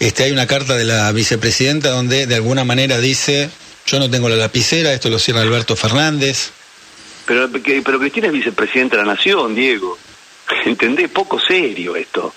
Este, 0.00 0.24
hay 0.24 0.32
una 0.32 0.46
carta 0.46 0.74
de 0.76 0.84
la 0.84 1.10
vicepresidenta 1.12 1.90
donde 1.90 2.26
de 2.26 2.34
alguna 2.34 2.64
manera 2.64 2.98
dice, 2.98 3.50
yo 3.86 3.98
no 3.98 4.10
tengo 4.10 4.28
la 4.28 4.36
lapicera, 4.36 4.92
esto 4.92 5.08
lo 5.08 5.18
cierra 5.18 5.40
Alberto 5.40 5.76
Fernández. 5.76 6.50
Pero, 7.26 7.48
pero 7.50 7.98
Cristina 7.98 8.26
es 8.26 8.32
vicepresidenta 8.32 8.96
de 8.96 9.02
la 9.04 9.14
Nación, 9.14 9.54
Diego. 9.54 9.96
¿Entendés? 10.64 11.08
Poco 11.10 11.40
serio 11.40 11.96
esto. 11.96 12.34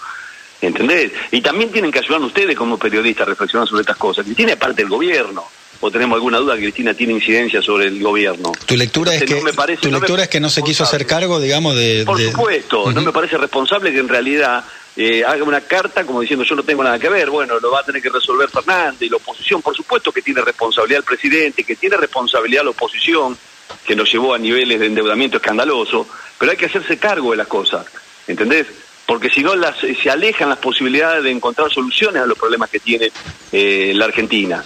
¿Entendés? 0.61 1.11
Y 1.31 1.41
también 1.41 1.71
tienen 1.71 1.91
que 1.91 1.99
ayudar 1.99 2.21
ustedes 2.21 2.55
como 2.55 2.79
periodistas 2.79 3.27
a 3.27 3.29
reflexionar 3.31 3.67
sobre 3.67 3.81
estas 3.81 3.97
cosas. 3.97 4.25
Cristina 4.25 4.53
es 4.53 4.57
parte 4.57 4.81
del 4.81 4.89
gobierno. 4.89 5.45
¿O 5.79 5.91
tenemos 5.91 6.15
alguna 6.15 6.39
duda 6.39 6.55
que 6.55 6.61
Cristina 6.61 6.93
tiene 6.93 7.13
incidencia 7.13 7.61
sobre 7.61 7.87
el 7.87 8.01
gobierno? 8.01 8.51
¿Tu 8.65 8.75
lectura, 8.75 9.13
es, 9.13 9.23
que, 9.23 9.35
¿tu 9.79 9.91
lectura 9.91 10.23
es 10.23 10.29
que 10.29 10.39
no 10.39 10.49
se 10.49 10.63
quiso 10.63 10.83
hacer 10.83 11.05
cargo, 11.05 11.39
digamos, 11.39 11.75
de...? 11.75 12.03
Por 12.05 12.19
supuesto, 12.19 12.91
no 12.91 13.01
me 13.01 13.11
parece 13.11 13.37
responsable 13.37 13.91
que 13.91 13.99
en 13.99 14.07
realidad 14.07 14.63
eh, 14.99 15.23
haga 15.23 15.43
una 15.43 15.61
carta 15.61 16.03
como 16.05 16.21
diciendo 16.21 16.43
yo 16.43 16.55
no 16.55 16.63
tengo 16.63 16.83
nada 16.83 16.97
que 16.97 17.07
ver, 17.07 17.29
bueno, 17.29 17.59
lo 17.59 17.69
va 17.69 17.81
a 17.81 17.83
tener 17.83 18.01
que 18.01 18.09
resolver 18.09 18.49
Fernández 18.49 19.03
y 19.03 19.09
la 19.09 19.17
oposición, 19.17 19.61
por 19.61 19.75
supuesto 19.75 20.11
que 20.11 20.23
tiene 20.23 20.41
responsabilidad 20.41 20.99
el 20.99 21.05
presidente, 21.05 21.63
que 21.63 21.75
tiene 21.75 21.97
responsabilidad 21.97 22.63
la 22.63 22.71
oposición, 22.71 23.37
que 23.85 23.95
nos 23.95 24.11
llevó 24.11 24.33
a 24.33 24.39
niveles 24.39 24.79
de 24.79 24.87
endeudamiento 24.87 25.37
escandaloso, 25.37 26.07
pero 26.39 26.51
hay 26.51 26.57
que 26.57 26.65
hacerse 26.65 26.97
cargo 26.97 27.29
de 27.29 27.37
las 27.37 27.47
cosas, 27.47 27.85
¿entendés? 28.25 28.65
Porque 29.05 29.29
si 29.29 29.41
no 29.41 29.55
las, 29.55 29.77
se 29.77 30.09
alejan 30.09 30.49
las 30.49 30.57
posibilidades 30.57 31.23
de 31.23 31.29
encontrar 31.29 31.71
soluciones 31.71 32.23
a 32.23 32.25
los 32.25 32.37
problemas 32.37 32.69
que 32.69 32.79
tiene 32.79 33.11
eh, 33.51 33.93
la 33.95 34.05
Argentina. 34.05 34.63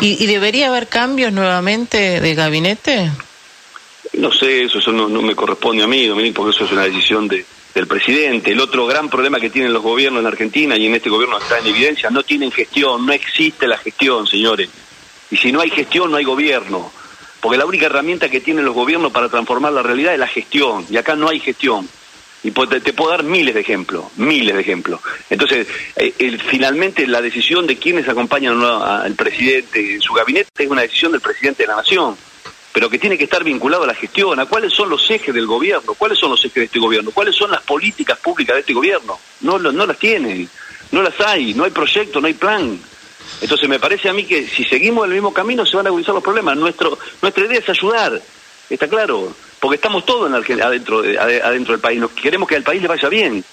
¿Y, 0.00 0.26
debería 0.26 0.68
haber 0.68 0.88
cambios 0.88 1.32
nuevamente 1.32 2.20
de 2.20 2.34
gabinete? 2.34 3.10
No 4.14 4.32
sé, 4.32 4.64
eso, 4.64 4.78
eso 4.78 4.92
no, 4.92 5.08
no 5.08 5.22
me 5.22 5.34
corresponde 5.34 5.82
a 5.82 5.86
mí, 5.86 6.06
Dominique, 6.06 6.34
porque 6.34 6.56
eso 6.56 6.64
es 6.64 6.72
una 6.72 6.84
decisión 6.84 7.28
de, 7.28 7.44
del 7.74 7.86
presidente. 7.86 8.52
El 8.52 8.60
otro 8.60 8.86
gran 8.86 9.08
problema 9.08 9.38
que 9.38 9.50
tienen 9.50 9.72
los 9.72 9.82
gobiernos 9.82 10.20
en 10.20 10.26
Argentina 10.26 10.76
y 10.76 10.86
en 10.86 10.94
este 10.94 11.10
gobierno 11.10 11.38
está 11.38 11.58
en 11.58 11.66
evidencia, 11.66 12.10
no 12.10 12.22
tienen 12.22 12.50
gestión, 12.50 13.06
no 13.06 13.12
existe 13.12 13.66
la 13.66 13.78
gestión, 13.78 14.26
señores. 14.26 14.68
Y 15.30 15.36
si 15.36 15.52
no 15.52 15.60
hay 15.60 15.70
gestión, 15.70 16.10
no 16.10 16.16
hay 16.16 16.24
gobierno. 16.24 16.90
Porque 17.40 17.56
la 17.56 17.64
única 17.64 17.86
herramienta 17.86 18.28
que 18.28 18.40
tienen 18.40 18.64
los 18.64 18.74
gobiernos 18.74 19.12
para 19.12 19.28
transformar 19.28 19.72
la 19.72 19.82
realidad 19.82 20.12
es 20.12 20.18
la 20.18 20.26
gestión. 20.26 20.86
Y 20.90 20.96
acá 20.96 21.14
no 21.14 21.28
hay 21.28 21.40
gestión. 21.40 21.88
Y 22.42 22.52
te, 22.52 22.92
puedo 22.94 23.10
dar 23.10 23.22
miles 23.22 23.54
de 23.54 23.60
ejemplos, 23.60 24.04
miles 24.16 24.54
de 24.54 24.60
ejemplos. 24.62 25.00
Entonces, 25.28 25.66
eh, 25.96 26.38
finalmente 26.48 27.06
la 27.06 27.20
decisión 27.20 27.66
de 27.66 27.76
quienes 27.76 28.08
acompañan 28.08 28.62
al 28.62 29.14
presidente 29.14 29.94
en 29.94 30.00
su 30.00 30.14
gabinete 30.14 30.64
es 30.64 30.70
una 30.70 30.82
decisión 30.82 31.12
del 31.12 31.20
presidente 31.20 31.64
de 31.64 31.68
la 31.68 31.76
nación 31.76 32.16
pero 32.72 32.88
que 32.88 32.98
tiene 32.98 33.18
que 33.18 33.24
estar 33.24 33.42
vinculado 33.42 33.84
a 33.84 33.86
la 33.86 33.94
gestión, 33.94 34.38
a 34.38 34.46
cuáles 34.46 34.72
son 34.72 34.88
los 34.88 35.10
ejes 35.10 35.34
del 35.34 35.46
gobierno, 35.46 35.94
cuáles 35.94 36.18
son 36.18 36.30
los 36.30 36.40
ejes 36.44 36.54
de 36.54 36.64
este 36.64 36.78
gobierno, 36.78 37.10
cuáles 37.10 37.34
son 37.34 37.50
las 37.50 37.62
políticas 37.62 38.18
públicas 38.18 38.54
de 38.54 38.60
este 38.60 38.72
gobierno. 38.72 39.18
No, 39.40 39.58
no 39.58 39.86
las 39.86 39.98
tienen, 39.98 40.48
no 40.92 41.02
las 41.02 41.20
hay, 41.20 41.54
no 41.54 41.64
hay 41.64 41.70
proyecto, 41.70 42.20
no 42.20 42.28
hay 42.28 42.34
plan. 42.34 42.78
Entonces 43.40 43.68
me 43.68 43.80
parece 43.80 44.08
a 44.08 44.12
mí 44.12 44.24
que 44.24 44.46
si 44.46 44.64
seguimos 44.64 45.06
el 45.06 45.14
mismo 45.14 45.32
camino 45.32 45.66
se 45.66 45.76
van 45.76 45.86
a 45.86 45.88
agudizar 45.88 46.14
los 46.14 46.22
problemas. 46.22 46.56
Nuestro, 46.56 46.98
nuestra 47.22 47.44
idea 47.44 47.58
es 47.58 47.68
ayudar, 47.68 48.20
está 48.68 48.86
claro, 48.86 49.34
porque 49.60 49.76
estamos 49.76 50.04
todos 50.04 50.28
en 50.28 50.62
adentro, 50.62 51.00
adentro 51.00 51.72
del 51.74 51.80
país, 51.80 52.00
nos 52.00 52.12
queremos 52.12 52.48
que 52.48 52.56
al 52.56 52.62
país 52.62 52.80
le 52.80 52.88
vaya 52.88 53.08
bien, 53.08 53.44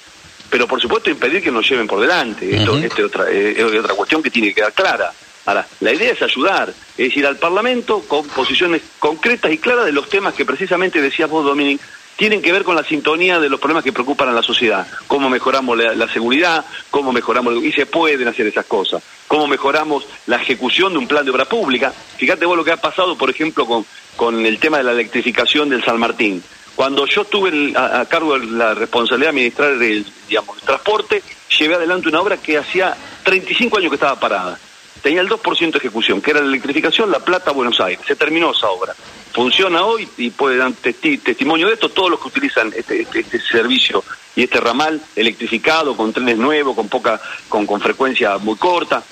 pero 0.49 0.67
por 0.67 0.81
supuesto 0.81 1.09
impedir 1.09 1.43
que 1.43 1.51
nos 1.51 1.69
lleven 1.69 1.85
por 1.85 1.99
delante. 1.99 2.55
Esto, 2.55 2.77
es, 2.77 2.99
otra, 2.99 3.29
es 3.29 3.61
otra 3.61 3.93
cuestión 3.93 4.23
que 4.23 4.31
tiene 4.31 4.49
que 4.49 4.55
quedar 4.55 4.73
clara. 4.73 5.11
Ahora, 5.45 5.65
la 5.79 5.93
idea 5.93 6.11
es 6.11 6.21
ayudar, 6.21 6.73
es 6.97 7.15
ir 7.15 7.25
al 7.25 7.37
Parlamento 7.37 8.01
con 8.01 8.27
posiciones 8.27 8.81
concretas 8.99 9.51
y 9.51 9.57
claras 9.57 9.85
de 9.85 9.93
los 9.93 10.09
temas 10.09 10.33
que 10.33 10.45
precisamente 10.45 11.01
decías 11.01 11.29
vos, 11.29 11.45
Dominic, 11.45 11.79
tienen 12.17 12.41
que 12.41 12.51
ver 12.51 12.63
con 12.63 12.75
la 12.75 12.83
sintonía 12.83 13.39
de 13.39 13.47
los 13.47 13.59
problemas 13.59 13.83
que 13.83 13.93
preocupan 13.93 14.27
a 14.27 14.33
la 14.33 14.41
sociedad. 14.41 14.85
Cómo 15.07 15.29
mejoramos 15.29 15.77
la, 15.77 16.07
seguridad, 16.09 16.65
cómo 16.89 17.13
mejoramos, 17.13 17.63
y 17.63 17.71
se 17.71 17.85
pueden 17.85 18.27
hacer 18.27 18.47
esas 18.47 18.65
cosas. 18.65 19.01
Cómo 19.27 19.47
mejoramos 19.47 20.05
la 20.25 20.37
ejecución 20.37 20.91
de 20.91 20.99
un 20.99 21.07
plan 21.07 21.23
de 21.23 21.31
obra 21.31 21.45
pública. 21.45 21.93
Fíjate 22.17 22.45
vos 22.45 22.57
lo 22.57 22.63
que 22.63 22.71
ha 22.71 22.77
pasado, 22.77 23.17
por 23.17 23.29
ejemplo, 23.29 23.65
con, 23.65 23.85
con 24.15 24.45
el 24.45 24.59
tema 24.59 24.77
de 24.77 24.83
la 24.83 24.91
electrificación 24.91 25.69
del 25.69 25.83
San 25.83 25.99
Martín. 25.99 26.43
Cuando 26.75 27.05
yo 27.07 27.21
estuve 27.21 27.73
a, 27.75 28.05
cargo 28.05 28.37
de 28.37 28.45
la 28.45 28.73
responsabilidad 28.73 29.31
de 29.31 29.37
administrar 29.37 29.71
el, 29.71 30.05
digamos, 30.27 30.57
el 30.57 30.63
transporte, 30.63 31.23
llevé 31.57 31.75
adelante 31.75 32.09
una 32.09 32.21
obra 32.21 32.37
que 32.37 32.57
hacía 32.57 32.95
35 33.23 33.77
años 33.77 33.89
que 33.89 33.95
estaba 33.95 34.19
parada 34.19 34.59
tenía 35.01 35.21
el 35.21 35.29
2% 35.29 35.71
de 35.71 35.77
ejecución, 35.77 36.21
que 36.21 36.31
era 36.31 36.41
la 36.41 36.47
electrificación 36.47 37.09
La 37.09 37.19
Plata-Buenos 37.19 37.79
Aires. 37.79 38.05
Se 38.05 38.15
terminó 38.15 38.51
esa 38.51 38.69
obra. 38.69 38.93
Funciona 39.31 39.85
hoy 39.85 40.07
y 40.17 40.31
puede 40.31 40.57
dar 40.57 40.73
testimonio 40.73 41.67
de 41.67 41.75
esto 41.75 41.89
todos 41.89 42.09
los 42.09 42.19
que 42.19 42.27
utilizan 42.27 42.73
este, 42.75 43.01
este, 43.01 43.19
este, 43.19 43.39
servicio 43.39 44.03
y 44.35 44.43
este 44.43 44.59
ramal 44.59 45.01
electrificado, 45.15 45.95
con 45.95 46.11
trenes 46.11 46.37
nuevos, 46.37 46.75
con 46.75 46.89
poca, 46.89 47.21
con, 47.47 47.65
con 47.65 47.79
frecuencia 47.79 48.37
muy 48.37 48.55
corta. 48.55 49.03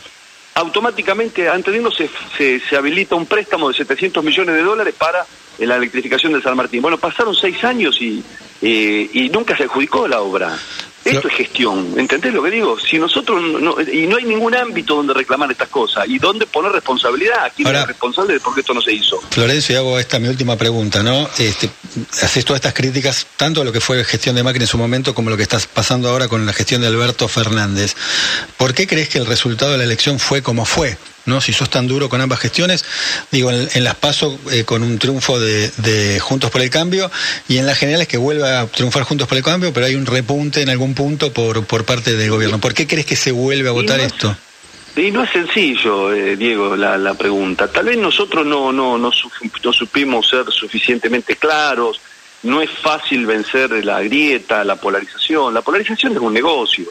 Automáticamente, 0.58 1.50
antes 1.50 1.70
de 1.70 1.80
irnos, 1.80 1.96
se, 2.38 2.62
se, 2.62 2.78
habilita 2.78 3.16
un 3.16 3.26
préstamo 3.26 3.68
de 3.68 3.76
700 3.76 4.24
millones 4.24 4.56
de 4.56 4.62
dólares 4.62 4.96
para 4.98 5.26
la 5.60 5.76
electrificación 5.76 6.32
del 6.32 6.42
San 6.42 6.56
Martín. 6.56 6.82
Bueno, 6.82 6.98
pasaron 6.98 7.36
seis 7.36 7.62
años 7.66 8.02
y, 8.02 8.24
eh, 8.62 9.10
y 9.12 9.30
nunca 9.30 9.58
se 9.58 9.64
adjudicó 9.64 10.08
la 10.08 10.22
obra. 10.22 10.58
Esto 11.06 11.28
es 11.28 11.36
gestión, 11.36 11.94
¿entendés 11.98 12.34
lo 12.34 12.42
que 12.42 12.50
digo? 12.50 12.80
Si 12.80 12.98
nosotros, 12.98 13.40
no, 13.40 13.76
y 13.80 14.08
no 14.08 14.18
hay 14.18 14.26
ningún 14.26 14.56
ámbito 14.56 14.96
donde 14.96 15.14
reclamar 15.14 15.52
estas 15.52 15.70
cosas, 15.70 16.06
y 16.08 16.18
donde 16.18 16.48
poner 16.48 16.72
responsabilidad, 16.72 17.54
¿quién 17.56 17.68
es 17.76 17.86
responsable 17.86 18.34
de 18.34 18.40
por 18.40 18.56
qué 18.56 18.62
esto 18.62 18.74
no 18.74 18.82
se 18.82 18.92
hizo? 18.92 19.22
Florencio, 19.30 19.76
y 19.76 19.78
hago 19.78 20.00
esta 20.00 20.18
mi 20.18 20.30
última 20.30 20.58
pregunta, 20.58 21.04
¿no? 21.04 21.30
Este, 21.38 21.70
haces 22.24 22.44
todas 22.44 22.58
estas 22.58 22.74
críticas, 22.74 23.28
tanto 23.38 23.62
a 23.62 23.64
lo 23.64 23.72
que 23.72 23.82
fue 23.82 24.04
gestión 24.04 24.36
de 24.36 24.42
Macri 24.42 24.62
en 24.62 24.68
su 24.68 24.80
momento, 24.80 25.14
como 25.14 25.30
lo 25.30 25.38
que 25.38 25.44
estás 25.44 25.68
pasando 25.68 26.10
ahora 26.10 26.28
con 26.28 26.44
la 26.44 26.54
gestión 26.54 26.82
de 26.82 26.88
Alberto 26.88 27.28
Fernández. 27.28 27.96
¿Por 28.58 28.74
qué 28.74 28.88
crees 28.88 29.08
que 29.08 29.20
el 29.20 29.28
resultado 29.28 29.74
de 29.74 29.78
la 29.78 29.84
elección 29.84 30.18
fue 30.18 30.42
como 30.42 30.66
fue? 30.66 30.98
¿No? 31.26 31.42
Si 31.42 31.54
sos 31.54 31.70
tan 31.70 31.88
duro 31.88 32.10
con 32.10 32.22
ambas 32.22 32.40
gestiones, 32.40 32.86
digo, 33.32 33.52
en, 33.52 33.84
las 33.84 33.96
paso 33.96 34.40
eh, 34.52 34.64
con 34.64 34.84
un 34.84 34.98
triunfo 34.98 35.40
de, 35.40 36.20
Juntos 36.22 36.50
por 36.52 36.62
el 36.62 36.70
Cambio 36.70 37.12
y 37.48 37.58
en 37.58 37.66
las 37.66 37.78
generales 37.78 38.08
que 38.08 38.18
vuelva 38.18 38.62
a 38.62 38.68
triunfar 38.68 39.04
Juntos 39.04 39.28
por 39.28 39.38
el 39.38 39.44
Cambio, 39.44 39.74
pero 39.74 39.86
hay 39.86 39.96
un 39.96 40.06
repunte 40.06 40.62
en 40.62 40.70
algún 40.70 40.94
punto 40.94 41.32
por, 41.32 41.66
por 41.66 41.86
parte 41.86 42.16
del 42.16 42.30
gobierno. 42.30 42.60
¿Por 42.60 42.74
qué 42.74 42.88
crees 42.88 43.06
que 43.06 43.16
se 43.16 43.32
vuelve 43.32 43.70
a 43.70 43.72
votar 43.72 44.00
esto? 44.00 44.36
Y 44.96 45.12
no 45.12 45.24
es 45.24 45.30
sencillo, 45.30 46.14
eh, 46.14 46.38
Diego, 46.38 46.76
la, 46.76 46.98
la, 46.98 47.16
pregunta. 47.16 47.70
Tal 47.70 47.86
vez 47.86 47.98
nosotros 47.98 48.46
no, 48.46 48.72
no, 48.72 48.98
no, 48.98 49.12
no, 49.12 49.74
supimos 49.74 50.30
ser 50.30 50.46
suficientemente 50.52 51.36
claros. 51.36 52.00
No 52.44 52.62
es 52.62 52.70
fácil 52.70 53.26
vencer 53.26 53.72
la 53.84 54.02
grieta, 54.04 54.64
la 54.64 54.78
polarización. 54.78 55.54
La 55.54 55.62
polarización 55.62 56.14
es 56.14 56.20
un 56.20 56.34
negocio. 56.34 56.86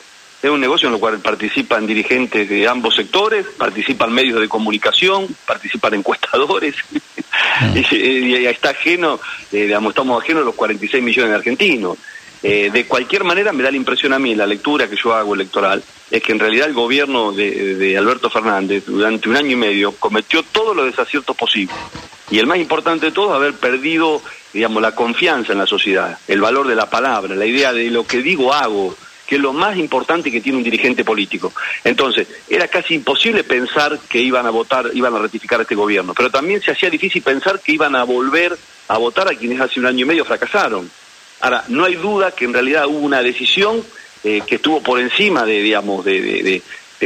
Es 0.45 0.51
un 0.51 0.61
negocio 0.61 0.89
en 0.89 0.95
el 0.95 1.01
cual 1.01 1.21
participan 1.21 1.87
dirigentes 1.87 2.47
de 2.47 2.69
ambos 2.69 2.95
sectores, 2.97 3.47
participan 3.57 4.13
medios 4.13 4.43
de 4.43 4.47
comunicación, 4.47 5.27
participan 5.47 5.95
encuestadores. 5.95 6.75
Mm. 7.63 7.77
y, 7.95 8.35
está 8.45 8.69
ajeno, 8.69 9.19
eh, 9.51 9.63
digamos, 9.63 9.93
estamos 9.93 10.23
ajenos 10.23 10.43
a 10.43 10.45
los 10.45 10.55
46 10.55 11.03
millones 11.03 11.31
de 11.31 11.37
argentinos. 11.37 11.97
Eh, 12.43 12.69
de 12.71 12.85
cualquier 12.85 13.25
manera, 13.25 13.55
me 13.55 13.63
da 13.63 13.71
la 13.71 13.79
impresión 13.79 14.13
a 14.13 14.19
mí, 14.19 14.35
la 14.35 14.47
lectura 14.47 14.87
que 14.87 14.97
yo 15.03 15.15
hago 15.15 15.35
electoral, 15.35 15.83
es 16.11 16.23
que 16.23 16.33
en 16.33 16.39
realidad 16.39 16.69
el 16.69 16.75
gobierno 16.75 17.33
de, 17.33 17.97
Alberto 17.97 18.29
Fernández 18.29 18.85
durante 18.85 19.31
un 19.31 19.39
año 19.39 19.53
y 19.53 19.57
medio 19.57 19.93
cometió 19.93 20.43
todos 20.43 20.77
los 20.77 20.85
desaciertos 20.85 21.35
posibles. 21.35 21.75
Y 22.31 22.39
el 22.39 22.47
más 22.47 22.59
importante 22.59 23.07
de 23.07 23.13
todo 23.13 23.31
es 23.31 23.37
haber 23.37 23.55
perdido, 23.55 24.21
digamos, 24.53 24.83
la 24.83 24.95
confianza 24.95 25.53
en 25.53 25.59
la 25.61 25.67
sociedad, 25.67 26.19
el 26.29 26.43
valor 26.43 26.69
de 26.69 26.75
la 26.75 26.91
palabra, 26.91 27.35
la 27.35 27.47
idea 27.47 27.73
de 27.73 27.91
lo 27.91 28.07
que 28.07 28.21
digo 28.21 28.53
hago, 28.53 28.95
que 29.27 29.37
es 29.37 29.41
lo 29.41 29.53
más 29.53 29.77
importante 29.77 30.31
que 30.31 30.41
tiene 30.41 30.59
un 30.59 30.65
dirigente 30.65 31.05
político. 31.05 31.53
Entonces, 31.83 32.29
era 32.49 32.69
casi 32.69 32.95
imposible 32.95 33.45
pensar 33.45 33.99
que 34.09 34.19
iban 34.19 34.47
a 34.47 34.51
votar, 34.51 34.91
iban 34.93 35.15
a 35.15 35.19
ratificar 35.19 35.61
este 35.61 35.75
gobierno, 35.75 36.15
pero 36.15 36.31
también 36.31 36.61
se 36.61 36.73
hacía 36.73 36.91
difícil 36.91 37.23
pensar 37.23 37.61
que 37.61 37.73
iban 37.73 37.97
a 37.97 38.05
volver 38.05 38.57
a 38.89 38.99
votar 38.99 39.29
a 39.29 39.35
quienes 39.35 39.61
hace 39.61 39.81
un 39.81 39.87
año 39.87 40.05
y 40.05 40.09
medio 40.09 40.25
fracasaron. 40.25 40.91
Ahora, 41.41 41.65
no 41.69 41.85
hay 41.85 41.97
duda 41.97 42.33
que 42.33 42.45
en 42.45 42.53
realidad 42.53 42.87
hubo 42.87 42.99
una 42.99 43.23
decisión 43.23 43.83
eh, 44.23 44.43
que 44.47 44.57
estuvo 44.57 44.83
por 44.83 44.99
encima 45.01 45.45
de, 45.45 45.61
digamos, 45.61 46.05
de, 46.05 46.63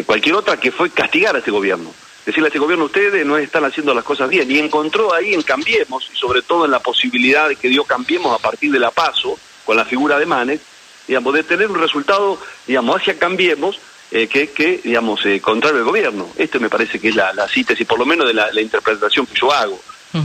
cualquier 0.06 0.36
otra, 0.36 0.56
que 0.58 0.70
fue 0.70 0.90
castigar 0.90 1.34
a 1.34 1.38
este 1.38 1.50
gobierno. 1.50 1.92
Decirle 2.24 2.46
a 2.46 2.50
este 2.50 2.60
gobierno, 2.60 2.84
ustedes 2.84 3.26
no 3.26 3.36
están 3.36 3.64
haciendo 3.64 3.92
las 3.94 4.04
cosas 4.04 4.28
bien. 4.28 4.48
Y 4.48 4.58
encontró 4.58 5.12
ahí 5.12 5.34
en 5.34 5.42
Cambiemos, 5.42 6.08
y 6.12 6.16
sobre 6.16 6.42
todo 6.42 6.66
en 6.66 6.70
la 6.70 6.78
posibilidad 6.78 7.48
de 7.48 7.56
que 7.56 7.68
dio 7.68 7.82
Cambiemos 7.82 8.38
a 8.38 8.40
partir 8.40 8.70
de 8.70 8.78
la 8.78 8.92
PASO, 8.92 9.36
con 9.64 9.76
la 9.76 9.84
figura 9.84 10.18
de 10.18 10.26
Manes, 10.26 10.60
digamos, 11.08 11.34
de 11.34 11.42
tener 11.42 11.70
un 11.70 11.80
resultado, 11.80 12.38
digamos, 12.66 13.00
hacia 13.00 13.18
Cambiemos, 13.18 13.80
eh, 14.10 14.28
que, 14.28 14.50
que, 14.50 14.80
digamos, 14.84 15.26
eh, 15.26 15.40
contrario 15.40 15.78
al 15.78 15.84
gobierno. 15.84 16.28
Esto 16.36 16.60
me 16.60 16.70
parece 16.70 17.00
que 17.00 17.08
es 17.08 17.16
la, 17.16 17.32
la 17.32 17.48
síntesis, 17.48 17.86
por 17.86 17.98
lo 17.98 18.06
menos 18.06 18.28
de 18.28 18.34
la 18.34 18.60
interpretación 18.60 19.26
que 19.26 19.34
yo 19.34 19.52
hago. 19.52 19.80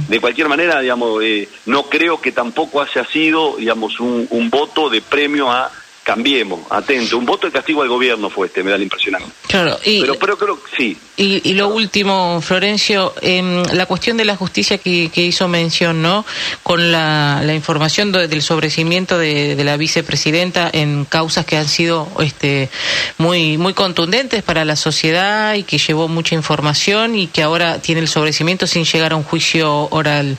De 0.07 0.21
cualquier 0.21 0.47
manera, 0.47 0.79
digamos, 0.79 1.21
eh, 1.21 1.49
no 1.65 1.83
creo 1.83 2.21
que 2.21 2.31
tampoco 2.31 2.81
haya 2.81 3.05
sido, 3.05 3.57
digamos, 3.57 3.99
un, 3.99 4.25
un 4.29 4.49
voto 4.49 4.89
de 4.89 5.01
premio 5.01 5.51
a 5.51 5.69
cambiemos, 6.03 6.59
atento. 6.69 7.17
Un 7.17 7.25
voto 7.25 7.47
de 7.47 7.53
castigo 7.53 7.81
al 7.81 7.87
gobierno 7.87 8.29
fue 8.29 8.47
este, 8.47 8.61
me 8.63 8.71
da 8.71 8.77
la 8.77 8.83
impresión. 8.83 9.15
Claro, 9.47 9.79
y, 9.85 10.01
pero, 10.01 10.19
pero 10.19 10.37
creo 10.37 10.61
que 10.61 10.75
sí. 10.75 10.97
Y, 11.15 11.49
y 11.49 11.53
lo 11.53 11.69
último, 11.69 12.41
Florencio, 12.41 13.13
eh, 13.21 13.63
la 13.71 13.85
cuestión 13.85 14.17
de 14.17 14.25
la 14.25 14.35
justicia 14.35 14.77
que, 14.77 15.09
que 15.13 15.21
hizo 15.21 15.47
mención, 15.47 16.01
¿no? 16.01 16.25
Con 16.61 16.91
la, 16.91 17.41
la 17.43 17.53
información 17.53 18.11
del 18.11 18.41
sobrecimiento 18.41 19.17
de, 19.17 19.55
de, 19.55 19.63
la 19.63 19.77
vicepresidenta 19.77 20.69
en 20.73 21.05
causas 21.05 21.45
que 21.45 21.57
han 21.57 21.67
sido 21.67 22.07
este, 22.19 22.69
muy, 23.17 23.57
muy 23.57 23.73
contundentes 23.73 24.43
para 24.43 24.65
la 24.65 24.75
sociedad 24.75 25.53
y 25.53 25.63
que 25.63 25.77
llevó 25.77 26.07
mucha 26.07 26.35
información 26.35 27.15
y 27.15 27.27
que 27.27 27.43
ahora 27.43 27.79
tiene 27.79 28.01
el 28.01 28.07
sobrecimiento 28.07 28.67
sin 28.67 28.83
llegar 28.83 29.13
a 29.13 29.15
un 29.15 29.23
juicio 29.23 29.87
oral. 29.91 30.37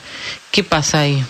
¿Qué 0.51 0.63
pasa 0.63 0.99
ahí? 1.01 1.23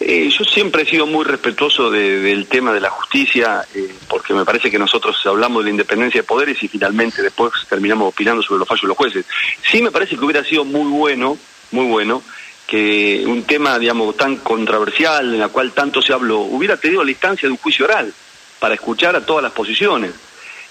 Eh, 0.00 0.28
yo 0.28 0.44
siempre 0.44 0.82
he 0.82 0.86
sido 0.86 1.06
muy 1.06 1.24
respetuoso 1.24 1.90
del 1.90 2.46
tema 2.46 2.72
de 2.72 2.80
la 2.80 2.90
justicia, 2.90 3.64
eh, 3.74 3.94
porque 4.08 4.34
me 4.34 4.44
parece 4.44 4.70
que 4.70 4.78
nosotros 4.78 5.16
hablamos 5.24 5.62
de 5.62 5.64
la 5.64 5.70
independencia 5.70 6.20
de 6.20 6.26
poderes 6.26 6.62
y 6.62 6.68
finalmente 6.68 7.22
después 7.22 7.52
terminamos 7.68 8.08
opinando 8.08 8.42
sobre 8.42 8.58
los 8.58 8.68
fallos 8.68 8.82
de 8.82 8.88
los 8.88 8.96
jueces. 8.96 9.26
Sí 9.70 9.80
me 9.82 9.92
parece 9.92 10.16
que 10.16 10.24
hubiera 10.24 10.44
sido 10.44 10.64
muy 10.64 10.90
bueno, 10.90 11.38
muy 11.70 11.86
bueno, 11.86 12.22
que 12.66 13.24
un 13.26 13.44
tema, 13.44 13.78
digamos, 13.78 14.16
tan 14.16 14.36
controversial, 14.36 15.34
en 15.34 15.40
la 15.40 15.48
cual 15.48 15.72
tanto 15.72 16.02
se 16.02 16.12
habló, 16.12 16.40
hubiera 16.40 16.76
tenido 16.76 17.04
la 17.04 17.10
instancia 17.10 17.48
de 17.48 17.52
un 17.52 17.58
juicio 17.58 17.84
oral, 17.84 18.12
para 18.58 18.74
escuchar 18.74 19.14
a 19.14 19.24
todas 19.24 19.42
las 19.42 19.52
posiciones. 19.52 20.12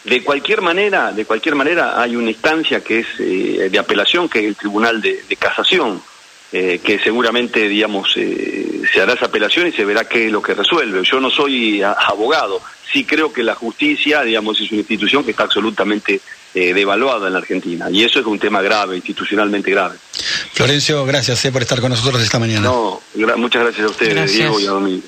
De 0.04 0.22
cualquier 0.24 0.62
manera, 0.62 1.12
de 1.12 1.26
cualquier 1.26 1.56
manera 1.56 2.02
hay 2.02 2.16
una 2.16 2.32
instancia 2.32 2.84
que 2.84 3.00
es 3.00 3.08
eh, 3.20 3.70
de 3.72 3.80
apelación, 3.80 4.28
que 4.28 4.40
es 4.40 4.46
el 4.46 4.56
Tribunal 4.56 5.02
de, 5.02 5.24
Casación, 5.40 6.02
que 6.54 7.00
seguramente, 7.04 7.68
digamos, 7.68 8.14
se 8.14 9.02
hará 9.02 9.14
esa 9.14 9.26
apelación 9.26 9.66
y 9.68 9.72
se 9.72 9.86
verá 9.86 10.08
qué 10.08 10.28
es 10.28 10.32
lo 10.32 10.40
que 10.40 10.54
resuelve. 10.54 11.02
Yo 11.04 11.20
no 11.20 11.32
soy 11.32 11.82
abogado, 11.82 12.62
sí 12.92 13.06
creo 13.06 13.34
que 13.34 13.42
la 13.42 13.56
justicia, 13.56 14.22
digamos, 14.22 14.62
es 14.62 14.72
una 14.72 14.82
institución 14.82 15.24
que 15.24 15.32
está 15.32 15.44
absolutamente 15.44 16.22
eh, 16.56 16.72
devaluada 16.72 17.26
en 17.26 17.34
la 17.34 17.40
Argentina 17.40 17.88
y 17.90 18.04
eso 18.04 18.20
es 18.20 18.26
un 18.28 18.38
tema 18.38 18.62
grave, 18.62 18.98
institucionalmente 18.98 19.72
grave. 19.72 19.98
Florencio, 20.54 21.04
gracias 21.04 21.44
eh, 21.46 21.52
por 21.52 21.64
estar 21.64 21.82
con 21.82 21.90
nosotros 21.90 22.22
esta 22.22 22.38
mañana. 22.38 22.62
No, 22.62 23.02
muchas 23.38 23.64
gracias 23.64 23.88
a 23.88 23.90
ustedes, 23.90 24.32
Diego 24.32 24.60
y 24.60 24.68
a 24.68 24.70
Domingo. 24.70 25.04